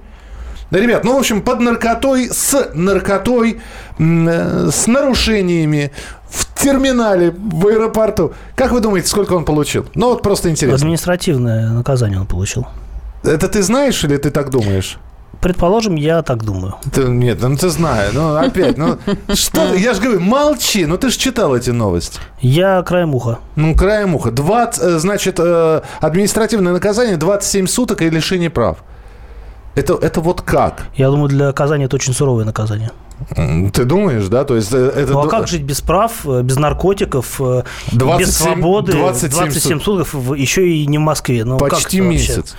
[0.70, 3.60] Да, ребят, ну, в общем, под наркотой, с наркотой,
[3.98, 5.92] э, с нарушениями
[6.28, 8.32] в терминале в аэропорту.
[8.56, 9.86] Как вы думаете, сколько он получил?
[9.94, 10.76] Ну, вот просто интересно.
[10.76, 12.66] Административное наказание он получил.
[13.22, 14.98] Это ты знаешь или ты так думаешь?
[15.40, 16.76] Предположим, я так думаю.
[16.92, 18.96] Ты- нет, ну ты знаешь, ну опять, ну
[19.34, 22.18] что, я же говорю, молчи, ну ты же читал эти новости.
[22.40, 23.38] Я краем уха.
[23.56, 24.30] Ну, краем уха.
[24.30, 28.78] 20, э, значит, э, административное наказание 27 суток и лишение прав.
[29.74, 30.86] Это, это вот как?
[30.94, 32.90] Я думаю, для Казани это очень суровое наказание.
[33.72, 34.44] Ты думаешь, да?
[34.44, 35.12] То есть э, это...
[35.12, 39.80] Ну а как жить без прав, э, без наркотиков, э, 27 без свободы, 27 27,
[39.80, 41.44] сутков, в- еще и не в Москве?
[41.44, 42.18] Ну, как Почти это вообще?
[42.28, 42.56] месяц.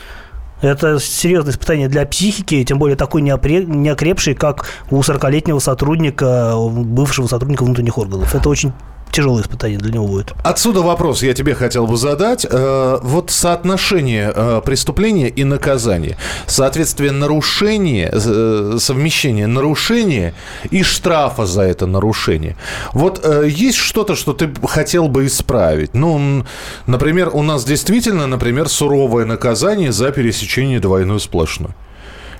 [0.62, 7.64] Это серьезное испытание для психики, тем более такой неокрепший, как у 40-летнего сотрудника, бывшего сотрудника
[7.66, 8.34] внутренних органов.
[8.34, 8.72] Это очень
[9.16, 10.34] тяжелое испытание для него будет.
[10.44, 12.46] Отсюда вопрос я тебе хотел бы задать.
[12.50, 16.18] Э, вот соотношение э, преступления и наказания.
[16.48, 20.34] Соответствие нарушения, э, совмещение нарушения
[20.70, 22.58] и штрафа за это нарушение.
[22.94, 25.94] Вот есть что-то, что ты хотел бы исправить?
[25.94, 26.44] Ну,
[26.86, 31.72] например, у нас действительно, например, суровое наказание за пересечение двойной сплошной.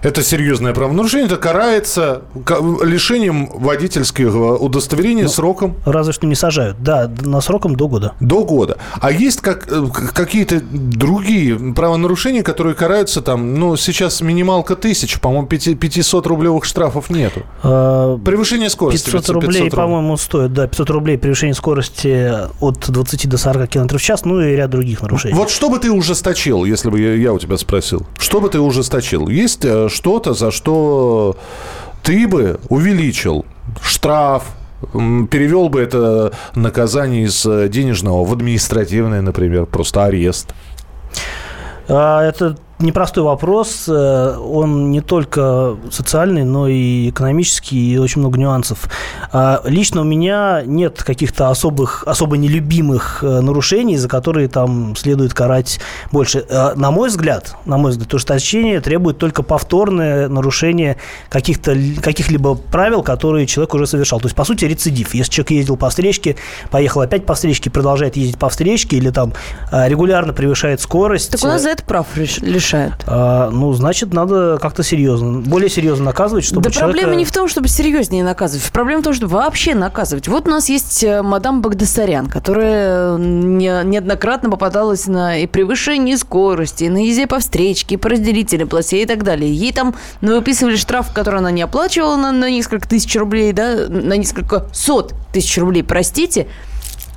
[0.02, 1.28] Это серьезное правонарушение.
[1.28, 2.24] Это карается
[2.84, 5.76] лишением водительского удостоверения ну, сроком.
[5.86, 6.78] Разве что не сажают.
[6.82, 8.14] Да, на сроком до года.
[8.20, 8.78] До года.
[9.00, 15.48] А есть как, э, какие-то другие правонарушения, которые караются там, ну, сейчас минималка тысяч, по-моему,
[15.48, 17.44] 500 рублевых штрафов нету.
[17.64, 19.10] А, превышение скорости.
[19.10, 23.98] 500 рублей, 500 по-моему, стоит, да, 500 рублей превышение скорости от 20 до 40 км
[23.98, 25.36] в час, ну и ряд других нарушений.
[25.36, 28.06] Вот что бы ты ужесточил, если бы я, я у тебя спросил?
[28.18, 29.28] Что бы ты ужесточил?
[29.28, 31.36] Есть э, что-то, за что
[32.04, 33.46] ты бы увеличил
[33.82, 34.44] штраф,
[35.32, 40.54] перевел бы это наказание из денежного в административное, например, просто арест?
[41.88, 43.86] А, это непростой вопрос.
[43.88, 48.90] Э, он не только социальный, но и экономический, и очень много нюансов.
[49.32, 55.34] А, лично у меня нет каких-то особых, особо нелюбимых э, нарушений, за которые там следует
[55.34, 55.80] карать
[56.12, 56.46] больше.
[56.50, 60.98] Э, на мой взгляд, на мой взгляд, ужесточение требует только повторное нарушение
[61.30, 64.20] каких-то, каких-либо правил, которые человек уже совершал.
[64.20, 65.14] То есть, по сути, рецидив.
[65.14, 66.36] Если человек ездил по встречке,
[66.72, 69.34] поехал опять по встречке, продолжает ездить по встречке или там
[69.72, 71.32] регулярно превышает скорость.
[71.32, 73.04] Так у нас за это прав лишь решают?
[73.08, 77.00] А, ну, значит, надо как-то серьезно, более серьезно наказывать, чтобы Да человека...
[77.00, 78.70] проблема не в том, чтобы серьезнее наказывать.
[78.72, 80.28] Проблема в том, чтобы вообще наказывать.
[80.28, 86.90] Вот у нас есть э, мадам Багдасарян, которая неоднократно попадалась на и превышение скорости, и
[86.90, 89.54] на езде по встречке, и по разделительной полосе и так далее.
[89.54, 93.88] Ей там ну, выписывали штраф, который она не оплачивала на, на несколько тысяч рублей, да,
[93.88, 96.48] на несколько сот тысяч рублей, простите,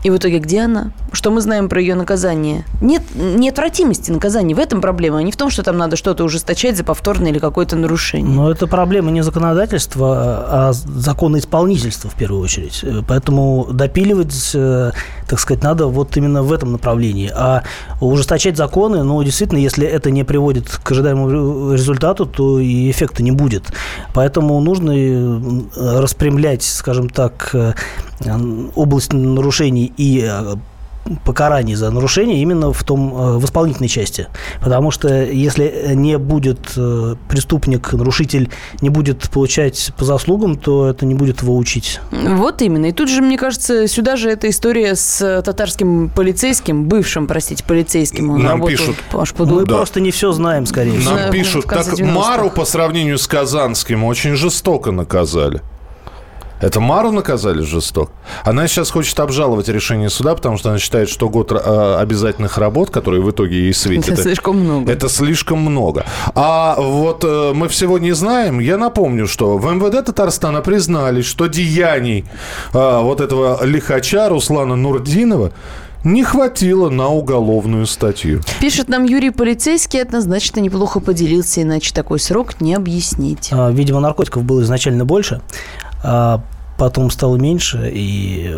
[0.03, 0.93] и в итоге где она?
[1.13, 2.65] Что мы знаем про ее наказание?
[2.81, 4.55] Нет неотвратимости наказания.
[4.55, 7.39] В этом проблема, а не в том, что там надо что-то ужесточать за повторное или
[7.39, 8.33] какое-то нарушение.
[8.33, 12.85] Но это проблема не законодательства, а законоисполнительства в первую очередь.
[13.09, 14.93] Поэтому допиливать, э,
[15.27, 17.33] так сказать, надо вот именно в этом направлении.
[17.35, 17.65] А
[18.01, 23.33] ужесточать законы, ну, действительно, если это не приводит к ожидаемому результату, то и эффекта не
[23.33, 23.65] будет.
[24.15, 25.61] Поэтому нужно э,
[26.01, 27.73] распрямлять, скажем так, э,
[28.75, 30.57] область нарушений и э,
[31.25, 34.29] покараний за нарушение именно в том э, в исполнительной части,
[34.61, 38.51] потому что если не будет э, преступник, нарушитель
[38.81, 42.01] не будет получать по заслугам, то это не будет его учить.
[42.11, 42.87] Вот именно.
[42.87, 48.31] И тут же мне кажется, сюда же эта история с татарским полицейским, бывшим, простите, полицейским.
[48.31, 48.97] Он Нам пишут.
[49.13, 49.51] Аж под...
[49.51, 49.77] Мы да.
[49.77, 51.15] просто не все знаем, скорее всего.
[51.15, 55.63] Нам пишут, так Мару по сравнению с Казанским очень жестоко наказали.
[56.61, 58.13] Это Мару наказали жестоко.
[58.45, 62.91] Она сейчас хочет обжаловать решение суда, потому что она считает, что год э, обязательных работ,
[62.91, 64.11] которые в итоге ей светят...
[64.11, 64.93] Это слишком много.
[64.93, 66.05] Это слишком много.
[66.35, 68.59] А вот э, мы всего не знаем.
[68.59, 72.25] Я напомню, что в МВД Татарстана признались, что деяний
[72.73, 75.53] э, вот этого лихача Руслана Нурдинова
[76.05, 78.41] не хватило на уголовную статью.
[78.61, 83.49] Пишет нам Юрий Полицейский, однозначно неплохо поделился, иначе такой срок не объяснить.
[83.53, 85.41] А, видимо, наркотиков было изначально больше.
[86.03, 86.41] А
[86.79, 88.57] потом стало меньше, и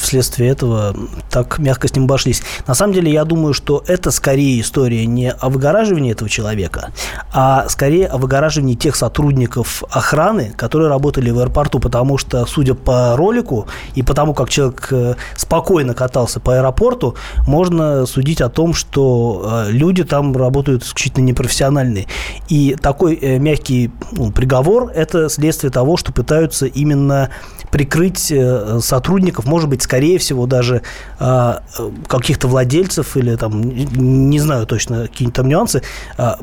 [0.00, 0.96] вследствие этого
[1.30, 2.42] так мягко с ним обошлись.
[2.66, 6.90] На самом деле, я думаю, что это скорее история не о выгораживании этого человека,
[7.32, 13.14] а скорее о выгораживании тех сотрудников охраны, которые работали в аэропорту, потому что, судя по
[13.16, 19.64] ролику и потому, как человек э, спокойно катался по аэропорту, можно судить о том, что
[19.66, 22.06] э, люди там работают исключительно непрофессиональные.
[22.48, 27.28] И такой э, мягкий ну, приговор– это следствие того, что пытаются именно
[27.70, 30.82] прикрыть э, сотрудников, может быть, скорее всего, даже
[31.18, 31.62] а,
[32.06, 35.82] каких-то владельцев или там, не знаю точно, какие-то там нюансы,
[36.16, 36.38] а,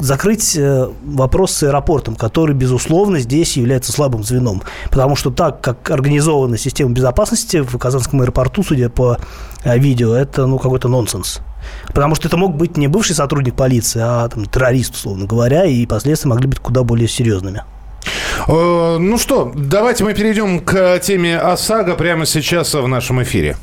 [0.00, 4.62] закрыть э, вопрос с аэропортом, который, безусловно, здесь является слабым звеном.
[4.90, 9.18] Потому что так, как организована система безопасности в Казанском аэропорту, судя по
[9.64, 11.40] э, видео, это ну, какой-то нонсенс.
[11.88, 15.86] Потому что это мог быть не бывший сотрудник полиции, а там, террорист, условно говоря, и
[15.86, 17.62] последствия могли быть куда более серьезными.
[18.46, 23.56] Э, ну что, давайте мы перейдем к теме ОСАГО прямо сейчас в нашем эфире.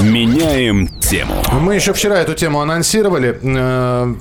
[0.00, 1.34] Меняем тему.
[1.60, 3.38] Мы еще вчера эту тему анонсировали.
[3.42, 4.14] Э,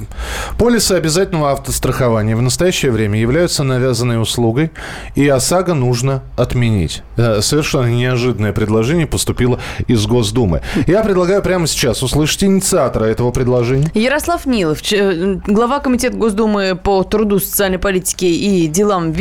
[0.57, 4.71] полисы обязательного автострахования в настоящее время являются навязанной услугой,
[5.15, 7.03] и ОСАГО нужно отменить.
[7.17, 10.61] Э, совершенно неожиданное предложение поступило из Госдумы.
[10.87, 13.89] Я предлагаю прямо сейчас услышать инициатора этого предложения.
[13.93, 14.79] Ярослав Нилов,
[15.47, 19.11] глава Комитета Госдумы по труду, социальной политике и делам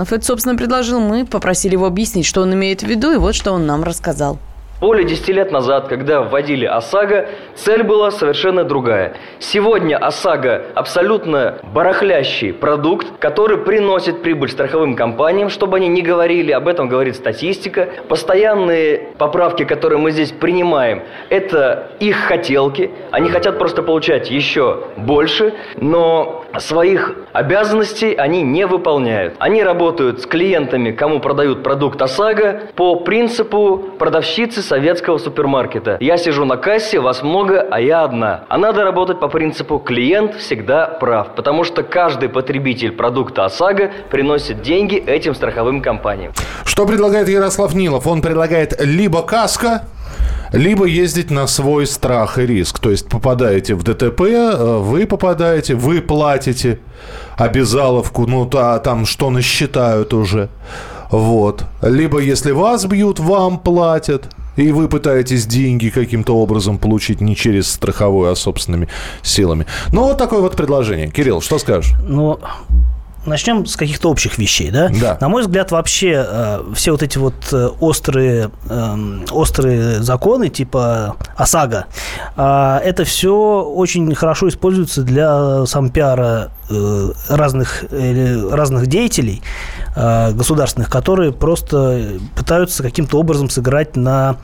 [0.00, 0.12] ветеранов.
[0.12, 1.00] Это, собственно, предложил.
[1.00, 4.38] Мы попросили его объяснить, что он имеет в виду, и вот что он нам рассказал.
[4.80, 9.12] Более 10 лет назад, когда вводили ОСАГО, цель была совершенно другая.
[9.38, 16.66] Сегодня ОСАГО абсолютно барахлящий продукт, который приносит прибыль страховым компаниям, чтобы они не говорили, об
[16.66, 17.90] этом говорит статистика.
[18.08, 22.90] Постоянные поправки, которые мы здесь принимаем, это их хотелки.
[23.10, 29.34] Они хотят просто получать еще больше, но своих обязанностей они не выполняют.
[29.40, 35.96] Они работают с клиентами, кому продают продукт ОСАГО, по принципу продавщицы советского супермаркета.
[36.00, 38.44] Я сижу на кассе, вас много, а я одна.
[38.48, 44.62] А надо работать по принципу клиент всегда прав, потому что каждый потребитель продукта ОСАГО приносит
[44.62, 46.32] деньги этим страховым компаниям.
[46.64, 48.06] Что предлагает Ярослав Нилов?
[48.06, 49.82] Он предлагает либо каска,
[50.52, 52.78] либо ездить на свой страх и риск.
[52.78, 56.78] То есть попадаете в ДТП, э, вы попадаете, вы платите
[57.36, 60.48] обязаловку, ну та, там что насчитают уже.
[61.10, 61.64] Вот.
[61.82, 64.28] Либо если вас бьют, вам платят.
[64.60, 68.88] И вы пытаетесь деньги каким-то образом получить не через страховую, а собственными
[69.22, 69.64] силами.
[69.90, 71.10] Ну, вот такое вот предложение.
[71.10, 71.94] Кирилл, что скажешь?
[72.06, 72.38] Ну,
[73.24, 74.90] начнем с каких-то общих вещей, да?
[75.00, 75.16] Да.
[75.18, 78.96] На мой взгляд, вообще э, все вот эти вот э, острые, э,
[79.30, 81.86] острые законы типа ОСАГО,
[82.36, 86.50] э, это все очень хорошо используется для сампиара
[87.28, 89.42] разных, э, разных деятелей
[89.96, 94.36] э, государственных, которые просто пытаются каким-то образом сыграть на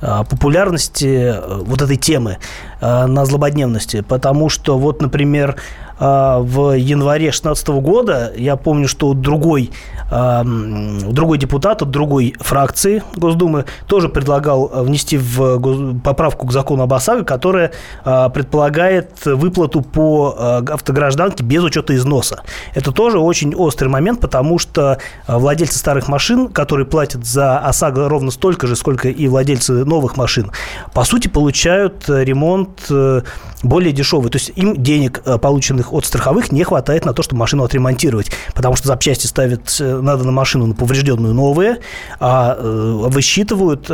[0.00, 2.38] э, популярности вот этой темы,
[2.80, 4.00] на злободневности.
[4.00, 5.56] Потому что вот, например,
[5.98, 9.70] в январе 2016 года я помню, что другой,
[10.10, 17.24] другой депутат от другой фракции Госдумы тоже предлагал внести в поправку к закону об ОСАГО,
[17.24, 22.42] которая предполагает выплату по автогражданке без учета износа.
[22.74, 28.08] Это тоже очень острый момент, потому что э, владельцы старых машин, которые платят за ОСАГО
[28.08, 30.50] ровно столько же, сколько и владельцы новых машин,
[30.92, 33.22] по сути, получают э, ремонт э,
[33.62, 34.30] более дешевый.
[34.30, 38.30] То есть им денег, э, полученных от страховых, не хватает на то, чтобы машину отремонтировать,
[38.54, 41.78] потому что запчасти ставят, надо на машину на поврежденную новые,
[42.18, 43.84] а высчитывают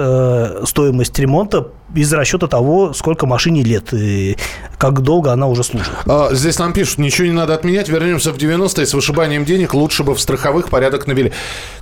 [0.68, 4.36] стоимость ремонта из расчета того, сколько машине лет и
[4.78, 5.92] как долго она уже служит.
[6.06, 10.02] А, Здесь нам пишут, ничего не надо отменять, вернемся в 90-е с вышибанием денег, лучше
[10.02, 11.32] бы в страховых порядок навели.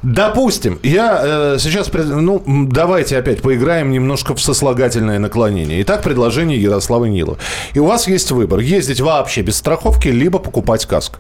[0.03, 5.83] Допустим, я э, сейчас, ну, давайте опять поиграем немножко в сослагательное наклонение.
[5.83, 7.38] Итак, предложение Ярослава Нилова.
[7.73, 11.19] И у вас есть выбор, ездить вообще без страховки, либо покупать каск.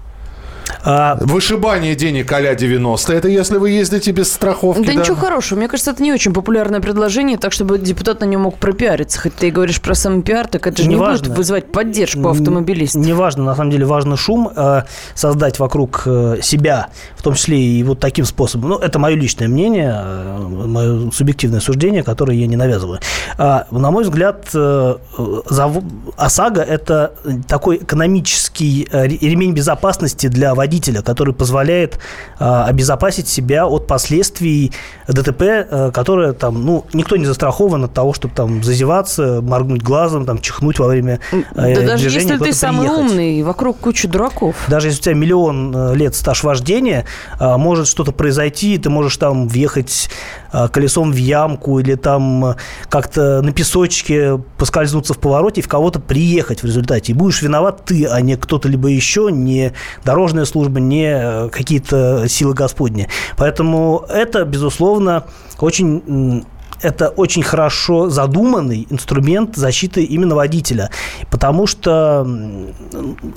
[0.84, 4.84] А, Вышибание денег а 90 это если вы ездите без страховки.
[4.86, 5.58] Да, ничего хорошего.
[5.58, 9.18] Мне кажется, это не очень популярное предложение, так чтобы депутат на нем мог пропиариться.
[9.20, 11.28] Хоть ты и говоришь про самопиар, так это же не Неважно.
[11.28, 13.04] будет вызывать поддержку автомобилистов.
[13.04, 14.82] Неважно, на самом деле важно шум э,
[15.14, 18.70] создать вокруг э, себя, в том числе и вот таким способом.
[18.70, 23.00] Ну, это мое личное мнение, э, мое субъективное суждение, которое я не навязываю.
[23.38, 24.94] А, на мой взгляд, э,
[25.48, 25.84] зав-
[26.16, 27.14] ОСАГО– это
[27.48, 31.98] такой экономический э, ре- ремень безопасности для водителя, который позволяет
[32.38, 34.72] э, обезопасить себя от последствий
[35.06, 40.26] ДТП, э, которое там, ну, никто не застрахован от того, чтобы там зазеваться, моргнуть глазом,
[40.26, 43.10] там, чихнуть во время э, Да даже движения, если ты самый приехать.
[43.10, 44.56] умный, вокруг куча дураков.
[44.68, 47.04] Даже если у тебя миллион э, лет стаж вождения,
[47.38, 50.10] а, может что-то произойти, ты можешь там въехать
[50.43, 52.54] а, колесом в ямку или там э,
[52.88, 57.12] как-то на песочке поскользнуться в повороте и в кого-то приехать в результате.
[57.12, 59.72] И будешь виноват ты, а не кто-то либо еще, не
[60.04, 63.08] дорожная служба, не э, какие-то силы Господни.
[63.36, 65.24] Поэтому это, безусловно,
[65.58, 66.44] очень
[66.84, 70.90] это очень хорошо задуманный инструмент защиты именно водителя.
[71.30, 72.24] Потому что,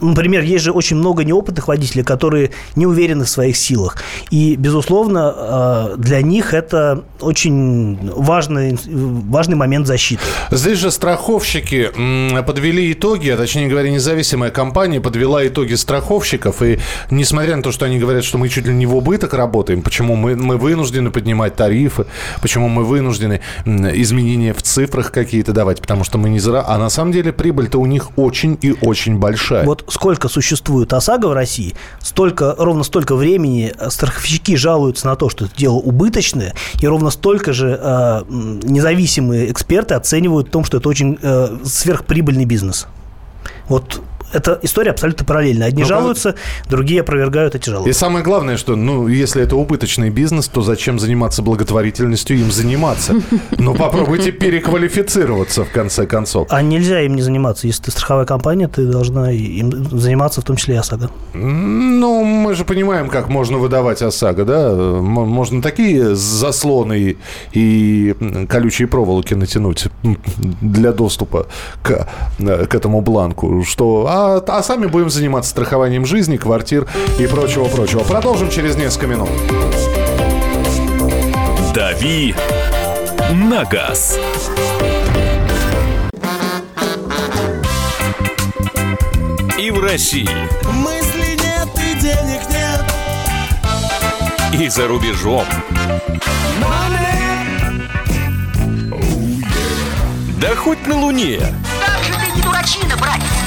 [0.02, 3.98] например, есть же очень много неопытных водителей, которые не уверены в своих силах.
[4.32, 10.22] И, безусловно, э, для них это очень важный, важный момент защиты.
[10.52, 11.92] Здесь же страховщики
[12.46, 16.62] подвели итоги, а точнее говоря, независимая компания подвела итоги страховщиков.
[16.62, 16.80] И
[17.12, 20.16] несмотря на то, что они говорят, что мы чуть ли не в убыток работаем, почему
[20.16, 22.06] мы, мы вынуждены поднимать тарифы,
[22.42, 26.64] почему мы вынуждены м, изменения в цифрах какие-то давать, потому что мы не зара...
[26.68, 29.66] А на самом деле прибыль-то у них очень и очень большая.
[29.66, 35.46] Вот сколько существует ОСАГО в России, столько, ровно столько времени страховщики жалуются на то, что
[35.46, 40.90] это дело убыточное, и ровно столько же э, независимые эксперты оценивают в том, что это
[40.90, 42.88] очень э, сверхприбыльный бизнес.
[43.68, 44.02] Вот
[44.34, 45.68] эта история абсолютно параллельная.
[45.68, 46.36] Одни Ну, жалуются,
[46.70, 47.94] другие опровергают эти И жалобы.
[47.94, 53.14] самое главное, что, ну, если это убыточный бизнес, то зачем заниматься благотворительностью, им заниматься?
[53.58, 56.48] Ну, попробуйте переквалифицироваться, в конце концов.
[56.50, 57.68] А нельзя им не заниматься.
[57.68, 61.10] Если ты страховая компания, ты должна им заниматься, в том числе и ОСАГО.
[61.34, 64.74] Ну, мы же понимаем, как можно выдавать ОСАГО, да?
[64.76, 67.18] Можно такие заслоны
[67.54, 68.16] и
[68.50, 69.88] колючие проволоки натянуть
[70.62, 71.48] для доступа
[71.84, 72.08] к,
[72.40, 74.08] э, к этому бланку, что...
[74.20, 76.88] А, а сами будем заниматься страхованием жизни, квартир
[77.20, 78.00] и прочего-прочего.
[78.00, 79.30] Продолжим через несколько минут.
[81.76, 82.34] «Дави
[83.32, 84.18] на газ».
[89.60, 90.28] И в России,
[90.64, 92.84] Мысли нет и денег нет.
[94.60, 95.46] и за рубежом.
[100.42, 101.40] Да хоть на Луне.
[101.86, 103.47] Как же ты не дурачина, братец,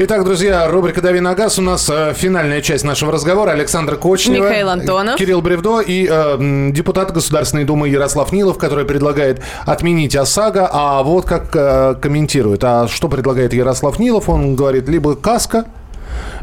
[0.00, 1.58] Итак, друзья, рубрика «Дави на газ».
[1.58, 3.50] У нас э, финальная часть нашего разговора.
[3.50, 4.44] Александр Кочнева.
[4.44, 5.16] Михаил Антонов.
[5.16, 10.70] Кирилл Бревдо и э, депутат Государственной Думы Ярослав Нилов, который предлагает отменить ОСАГО.
[10.72, 12.62] А вот как э, комментирует.
[12.62, 14.28] А что предлагает Ярослав Нилов?
[14.28, 15.64] Он говорит, либо каска,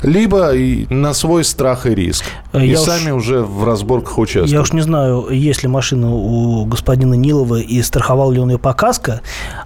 [0.03, 2.25] либо и на свой страх и риск.
[2.51, 4.51] Э, И я уж- сами уже в разборках участвуют.
[4.51, 8.59] Я уж не знаю, есть ли машина у господина Нилова и страховал ли он ее
[8.59, 9.21] по каско.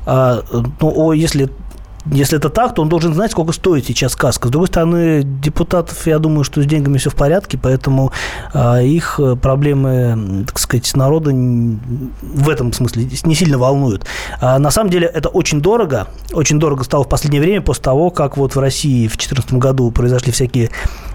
[0.05, 0.43] А,
[0.79, 1.49] ну, о, если
[2.05, 4.47] если это так, то он должен знать, сколько стоит сейчас каска.
[4.47, 8.11] С другой стороны, депутатов, я думаю, что с деньгами все в порядке, поэтому
[8.53, 14.05] а, их э, проблемы, м, так сказать, народа в этом смысле не сильно волнуют.
[14.39, 16.07] А, на самом деле это очень дорого.
[16.33, 19.91] Очень дорого стало в последнее время после того, как вот в России в 2014 году
[19.91, 20.69] произошли всякие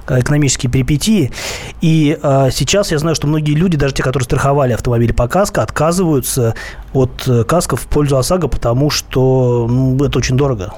[0.08, 1.32] экономические перипетии.
[1.80, 5.62] И э, сейчас я знаю, что многие люди, даже те, которые страховали автомобили по каско,
[5.62, 6.54] отказываются
[6.92, 10.72] от э, каска в пользу ОСАГО, потому что ну, это очень дорого.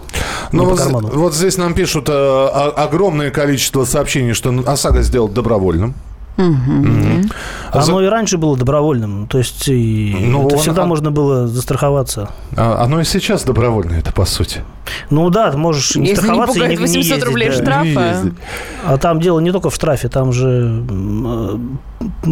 [0.52, 5.94] Ну, вот, вот здесь нам пишут э, огромное количество сообщений, что ОСАГО сделал добровольным.
[6.36, 7.30] Мгм.
[7.72, 9.26] Оно и раньше было добровольным.
[9.26, 12.30] То есть и Ну, это он- всегда а- можно было застраховаться.
[12.56, 14.62] А, Оно и сейчас добровольное, это по сути.
[15.10, 17.48] Ну да, ты можешь не Если не страховаться и пугает не, не 800 ездить, рублей
[17.48, 17.54] да.
[17.54, 18.22] штрафа.
[18.24, 18.32] Не.
[18.86, 21.58] А там дело не только в штрафе, там же э,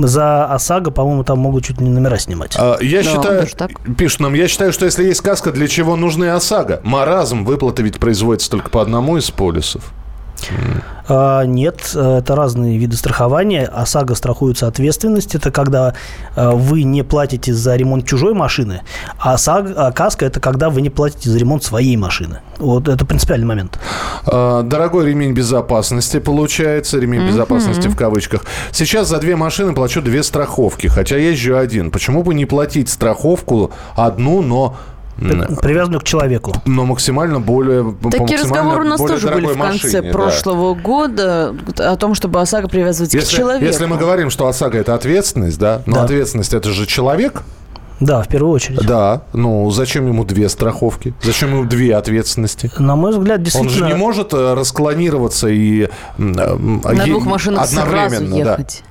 [0.04, 2.54] за ОСАГО, по-моему, там могут чуть ли не номера снимать.
[2.58, 3.48] А, Я Да, считаю,
[3.96, 6.80] пишут нам, я считаю, что если есть каска, для чего нужны ОСАГО?
[6.84, 9.92] Маразм, выплаты ведь производятся только по одному из полисов.
[11.06, 13.66] А, Нет, это разные виды страхования.
[13.66, 15.34] ОСАГО страхуется ответственность.
[15.34, 15.94] Это когда
[16.34, 18.82] э, вы не платите за ремонт чужой машины,
[19.18, 22.40] а ОСАГО, а каска– это когда вы не платите за ремонт своей машины.
[22.58, 23.78] Вот это принципиальный момент.
[24.26, 28.44] А, Дорогой ремень безопасности получается, ремень безопасности в кавычках.
[28.72, 31.90] Сейчас за две машины плачу две страховки, хотя езжу один.
[31.90, 34.76] Почему бы не платить страховку одну, но
[35.16, 36.52] Привязанную к человеку.
[36.64, 40.10] но максимально более Такие разговоры у нас тоже были в конце машине, да.
[40.12, 43.64] прошлого года о том, чтобы ОСАГО привязывать к Если, человеку.
[43.64, 46.02] если мы говорим, что ОСАГО это ответственность, да, но Да.
[46.04, 47.42] ответственность это же человек,
[48.00, 48.84] Да, в первую очередь.
[48.84, 52.70] да, ну зачем ему две страховки, зачем ему две ответственности?
[52.78, 53.88] На мой взгляд, Он действительно...
[53.88, 55.88] же не может э, расклонироваться и
[56.18, 56.56] м, э,
[56.92, 58.50] На е- двух машинах сразу одновременно, да.
[58.52, 58.82] ехать.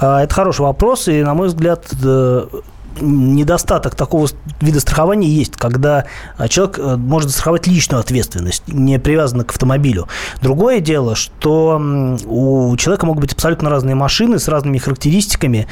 [0.00, 2.46] А, Это хороший вопрос, и, на мой взгляд, э,
[3.00, 4.28] недостаток такого
[4.60, 10.08] вида страхования есть, когда а, человек э, может застраховать личную ответственность, не привязанную к автомобилю.
[10.42, 11.80] Другое дело, что
[12.26, 15.66] у человека могут быть абсолютно разные машины с разными характеристиками,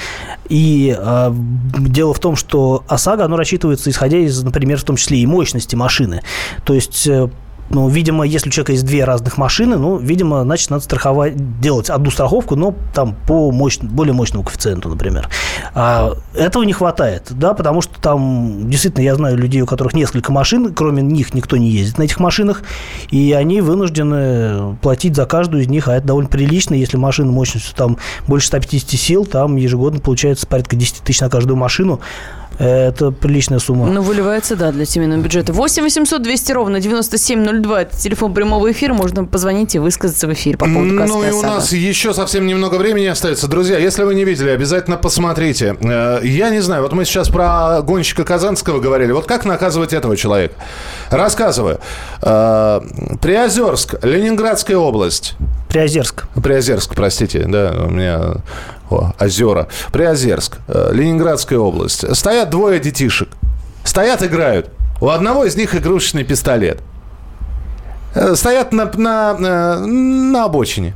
[0.48, 1.34] и а,
[1.78, 5.76] дело в том, что ОСАГО, оно рассчитывается исходя из, например, в том числе и мощности
[5.76, 6.22] машины.
[6.64, 7.28] То есть э,
[7.70, 11.90] ну, видимо, если у человека есть две разных машины, ну, видимо, значит, надо страховать, делать
[11.90, 15.28] одну страховку, но там по мощ- более мощному коэффициенту, например.
[15.74, 20.32] А этого не хватает, да, потому что там, действительно, я знаю людей, у которых несколько
[20.32, 22.62] машин, кроме них никто не ездит на этих машинах,
[23.10, 27.74] и они вынуждены платить за каждую из них, а это довольно прилично, если машина мощностью
[27.76, 32.00] там больше 150 сил, там ежегодно получается порядка 10 тысяч на каждую машину,
[32.58, 33.86] Это приличная сумма.
[33.86, 35.52] Ну, выливается, да, для семейного бюджета.
[35.52, 37.82] 8 800 200 ровно 9702.
[37.82, 38.94] Это телефон прямого эфира.
[38.94, 41.54] Можно позвонить и высказаться в эфире по поводу Ну «Каспия и у Сага».
[41.54, 43.46] нас еще совсем немного времени остается.
[43.46, 45.76] Друзья, если вы не видели, обязательно посмотрите.
[45.80, 49.12] Э, Я не знаю, вот мы сейчас про гонщика Казанского говорили.
[49.12, 50.54] Вот как наказывать этого человека?
[51.10, 51.78] Рассказываю.
[52.22, 52.80] Э,
[53.22, 55.34] Приозерск, Ленинградская область.
[55.68, 56.24] Приозерск.
[56.42, 58.36] Приозерск, простите, да, у меня
[58.90, 59.68] озера.
[59.92, 62.04] Приозерск, э, Ленинградская область.
[62.16, 63.28] Стоят двое детишек.
[63.84, 64.70] Стоят, играют.
[65.00, 66.80] У одного из них игрушечный пистолет.
[68.14, 70.94] Э, Стоят на, на, э, на обочине.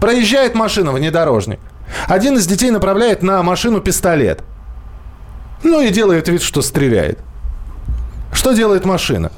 [0.00, 1.60] Проезжает машина, внедорожник.
[2.08, 4.42] Один из детей направляет на машину пистолет.
[5.62, 7.18] Ну и делает вид, что стреляет.
[8.32, 9.30] Что делает машина?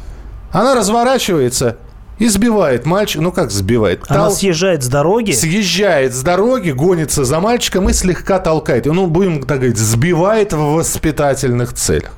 [0.50, 1.76] Она разворачивается
[2.18, 3.22] и сбивает мальчика.
[3.22, 4.02] Ну как сбивает?
[4.08, 5.32] Она Тол- съезжает с дороги.
[5.32, 8.86] съезжает с дороги, гонится за мальчиком и слегка толкает.
[8.86, 12.10] Ну, будем так говорить, сбивает в воспитательных целях.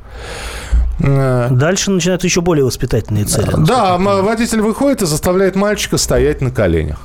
[1.02, 3.50] Э, Дальше начинают еще более воспитательные цели.
[3.58, 6.98] Да, водитель выходит и заставляет мальчика стоять на коленях.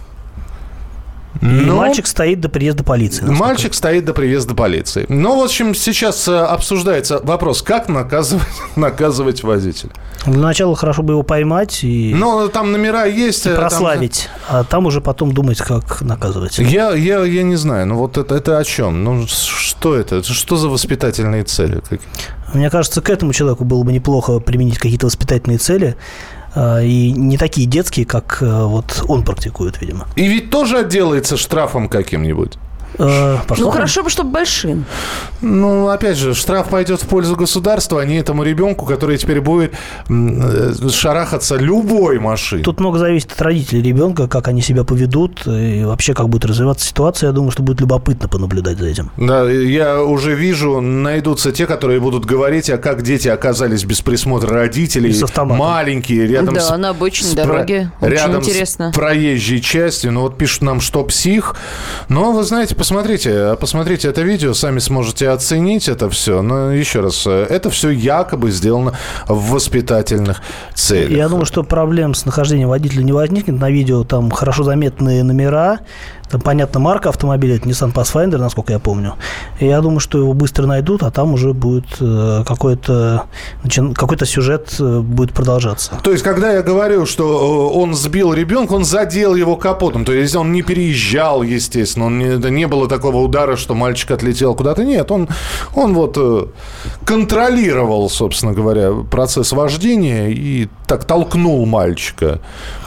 [1.42, 3.22] Но- мальчик стоит до приезда полиции.
[3.22, 5.06] насколько Мальчик стоит до приезда полиции.
[5.10, 9.92] Ну, в общем, сейчас э, обсуждается вопрос, как наказывать, наказывать водителя.
[10.26, 13.46] Для начала хорошо бы его поймать и, Ну, там номера есть.
[13.46, 16.58] и э, там- прославить, а там уже потом думать, как наказывать.
[16.60, 19.04] Я, я, я не знаю, ну вот это, это о чем?
[19.04, 20.24] Ну, что это?
[20.24, 21.82] Что за воспитательные цели?
[22.54, 25.96] Мне кажется, к этому человеку было бы неплохо применить какие-то воспитательные цели,
[26.56, 30.08] и не такие детские, как э, вот он практикует, видимо.
[30.16, 32.58] И ведь тоже отделается штрафом каким-нибудь.
[32.98, 34.86] Э, по Ну, хорошо бы, чтобы большим.
[35.42, 39.74] Ну, опять же, штраф пойдет в пользу государства, а не этому ребенку, который теперь будет
[40.10, 42.64] э, шарахаться любой машиной.
[42.64, 46.86] Тут много зависит от родителей ребенка, как они себя поведут и вообще как будет развиваться
[46.88, 47.28] ситуация.
[47.28, 49.12] Я думаю, что будет любопытно понаблюдать за этим.
[49.18, 54.50] Да, я уже вижу, найдутся те, которые будут говорить, а как дети оказались без присмотра
[54.54, 55.58] родителей, И с автоматом.
[55.66, 57.90] маленькие, рядом Да, с, на обочине с про- дороги.
[58.02, 58.92] Очень рядом интересно.
[58.92, 60.12] с проезжей частью.
[60.12, 61.56] Ну вот пишут нам, что псих.
[62.10, 66.44] Но вы знаете, посмотрите, посмотрите это видео, сами сможете оценить это все.
[66.44, 68.94] Но еще раз, это все якобы сделано
[69.28, 70.44] в воспитательных
[70.76, 71.10] целях.
[71.10, 73.60] Я думаю, что проблем с нахождением водителя не возникнет.
[73.60, 75.80] На видео там хорошо заметные номера,
[76.30, 79.16] там понятно марка автомобиля, это Nissan Pathfinder, насколько я помню.
[79.60, 83.26] И я думаю, что его быстро найдут, а там уже будет э, какой-то
[83.96, 86.00] какой-то сюжет э, будет продолжаться.
[86.04, 90.06] То есть, когда я говорю, что э, он сбил ребенка, он задел его капотом.
[90.06, 92.08] То есть, он не переезжал, естественно.
[92.08, 94.84] Он не, не было такого удара, что мальчик отлетел куда-то.
[94.84, 95.30] Нет, он,
[95.76, 96.18] он вот
[97.06, 102.40] контролировал, собственно говоря, процесс вождения и так толкнул мальчика.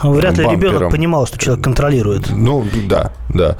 [0.03, 0.75] Вряд ли бампером.
[0.75, 2.31] ребенок понимал, что человек контролирует.
[2.31, 3.57] Ну, да, да.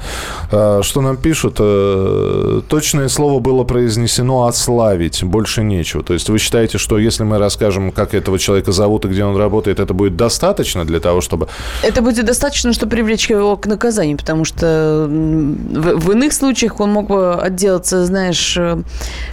[0.51, 1.57] А, Что нам пишут?
[1.59, 5.23] Э, Точное слово было произнесено «ославить».
[5.23, 6.03] Больше нечего.
[6.03, 9.35] То есть вы считаете, что если мы расскажем, как этого человека зовут и где он
[9.35, 11.47] работает, это будет достаточно для того, чтобы...
[11.83, 16.91] Это будет достаточно, чтобы привлечь его к наказанию, потому что в, в иных случаях он
[16.91, 18.81] мог бы отделаться, знаешь, э,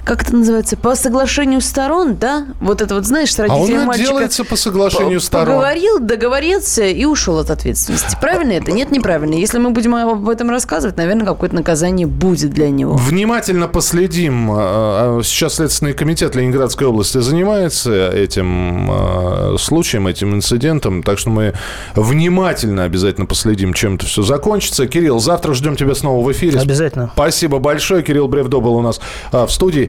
[0.04, 2.46] как это называется, по соглашению сторон, да?
[2.60, 4.08] Вот это вот, знаешь, с А он родителями мальчика...
[4.08, 5.56] отделается по соглашению П- сторон.
[5.56, 8.16] Поговорил, договорился и ушел от ответственности.
[8.20, 8.72] Правильно это?
[8.72, 9.34] Нет, неправильно.
[9.34, 12.96] Если мы будем об этом рассказывать, наверное, какое-то наказание будет для него.
[12.96, 14.50] Внимательно последим.
[14.52, 21.02] А, а Сейчас Следственный комитет Ленинградской области занимается этим а, случаем, этим инцидентом.
[21.02, 21.54] Так что мы
[21.94, 24.86] внимательно обязательно последим, чем это все закончится.
[24.86, 26.58] Кирилл, завтра ждем тебя снова в эфире.
[26.60, 27.10] Обязательно.
[27.14, 28.02] Спасибо большое.
[28.02, 29.00] Кирилл Бревдо был у нас
[29.32, 29.88] в студии.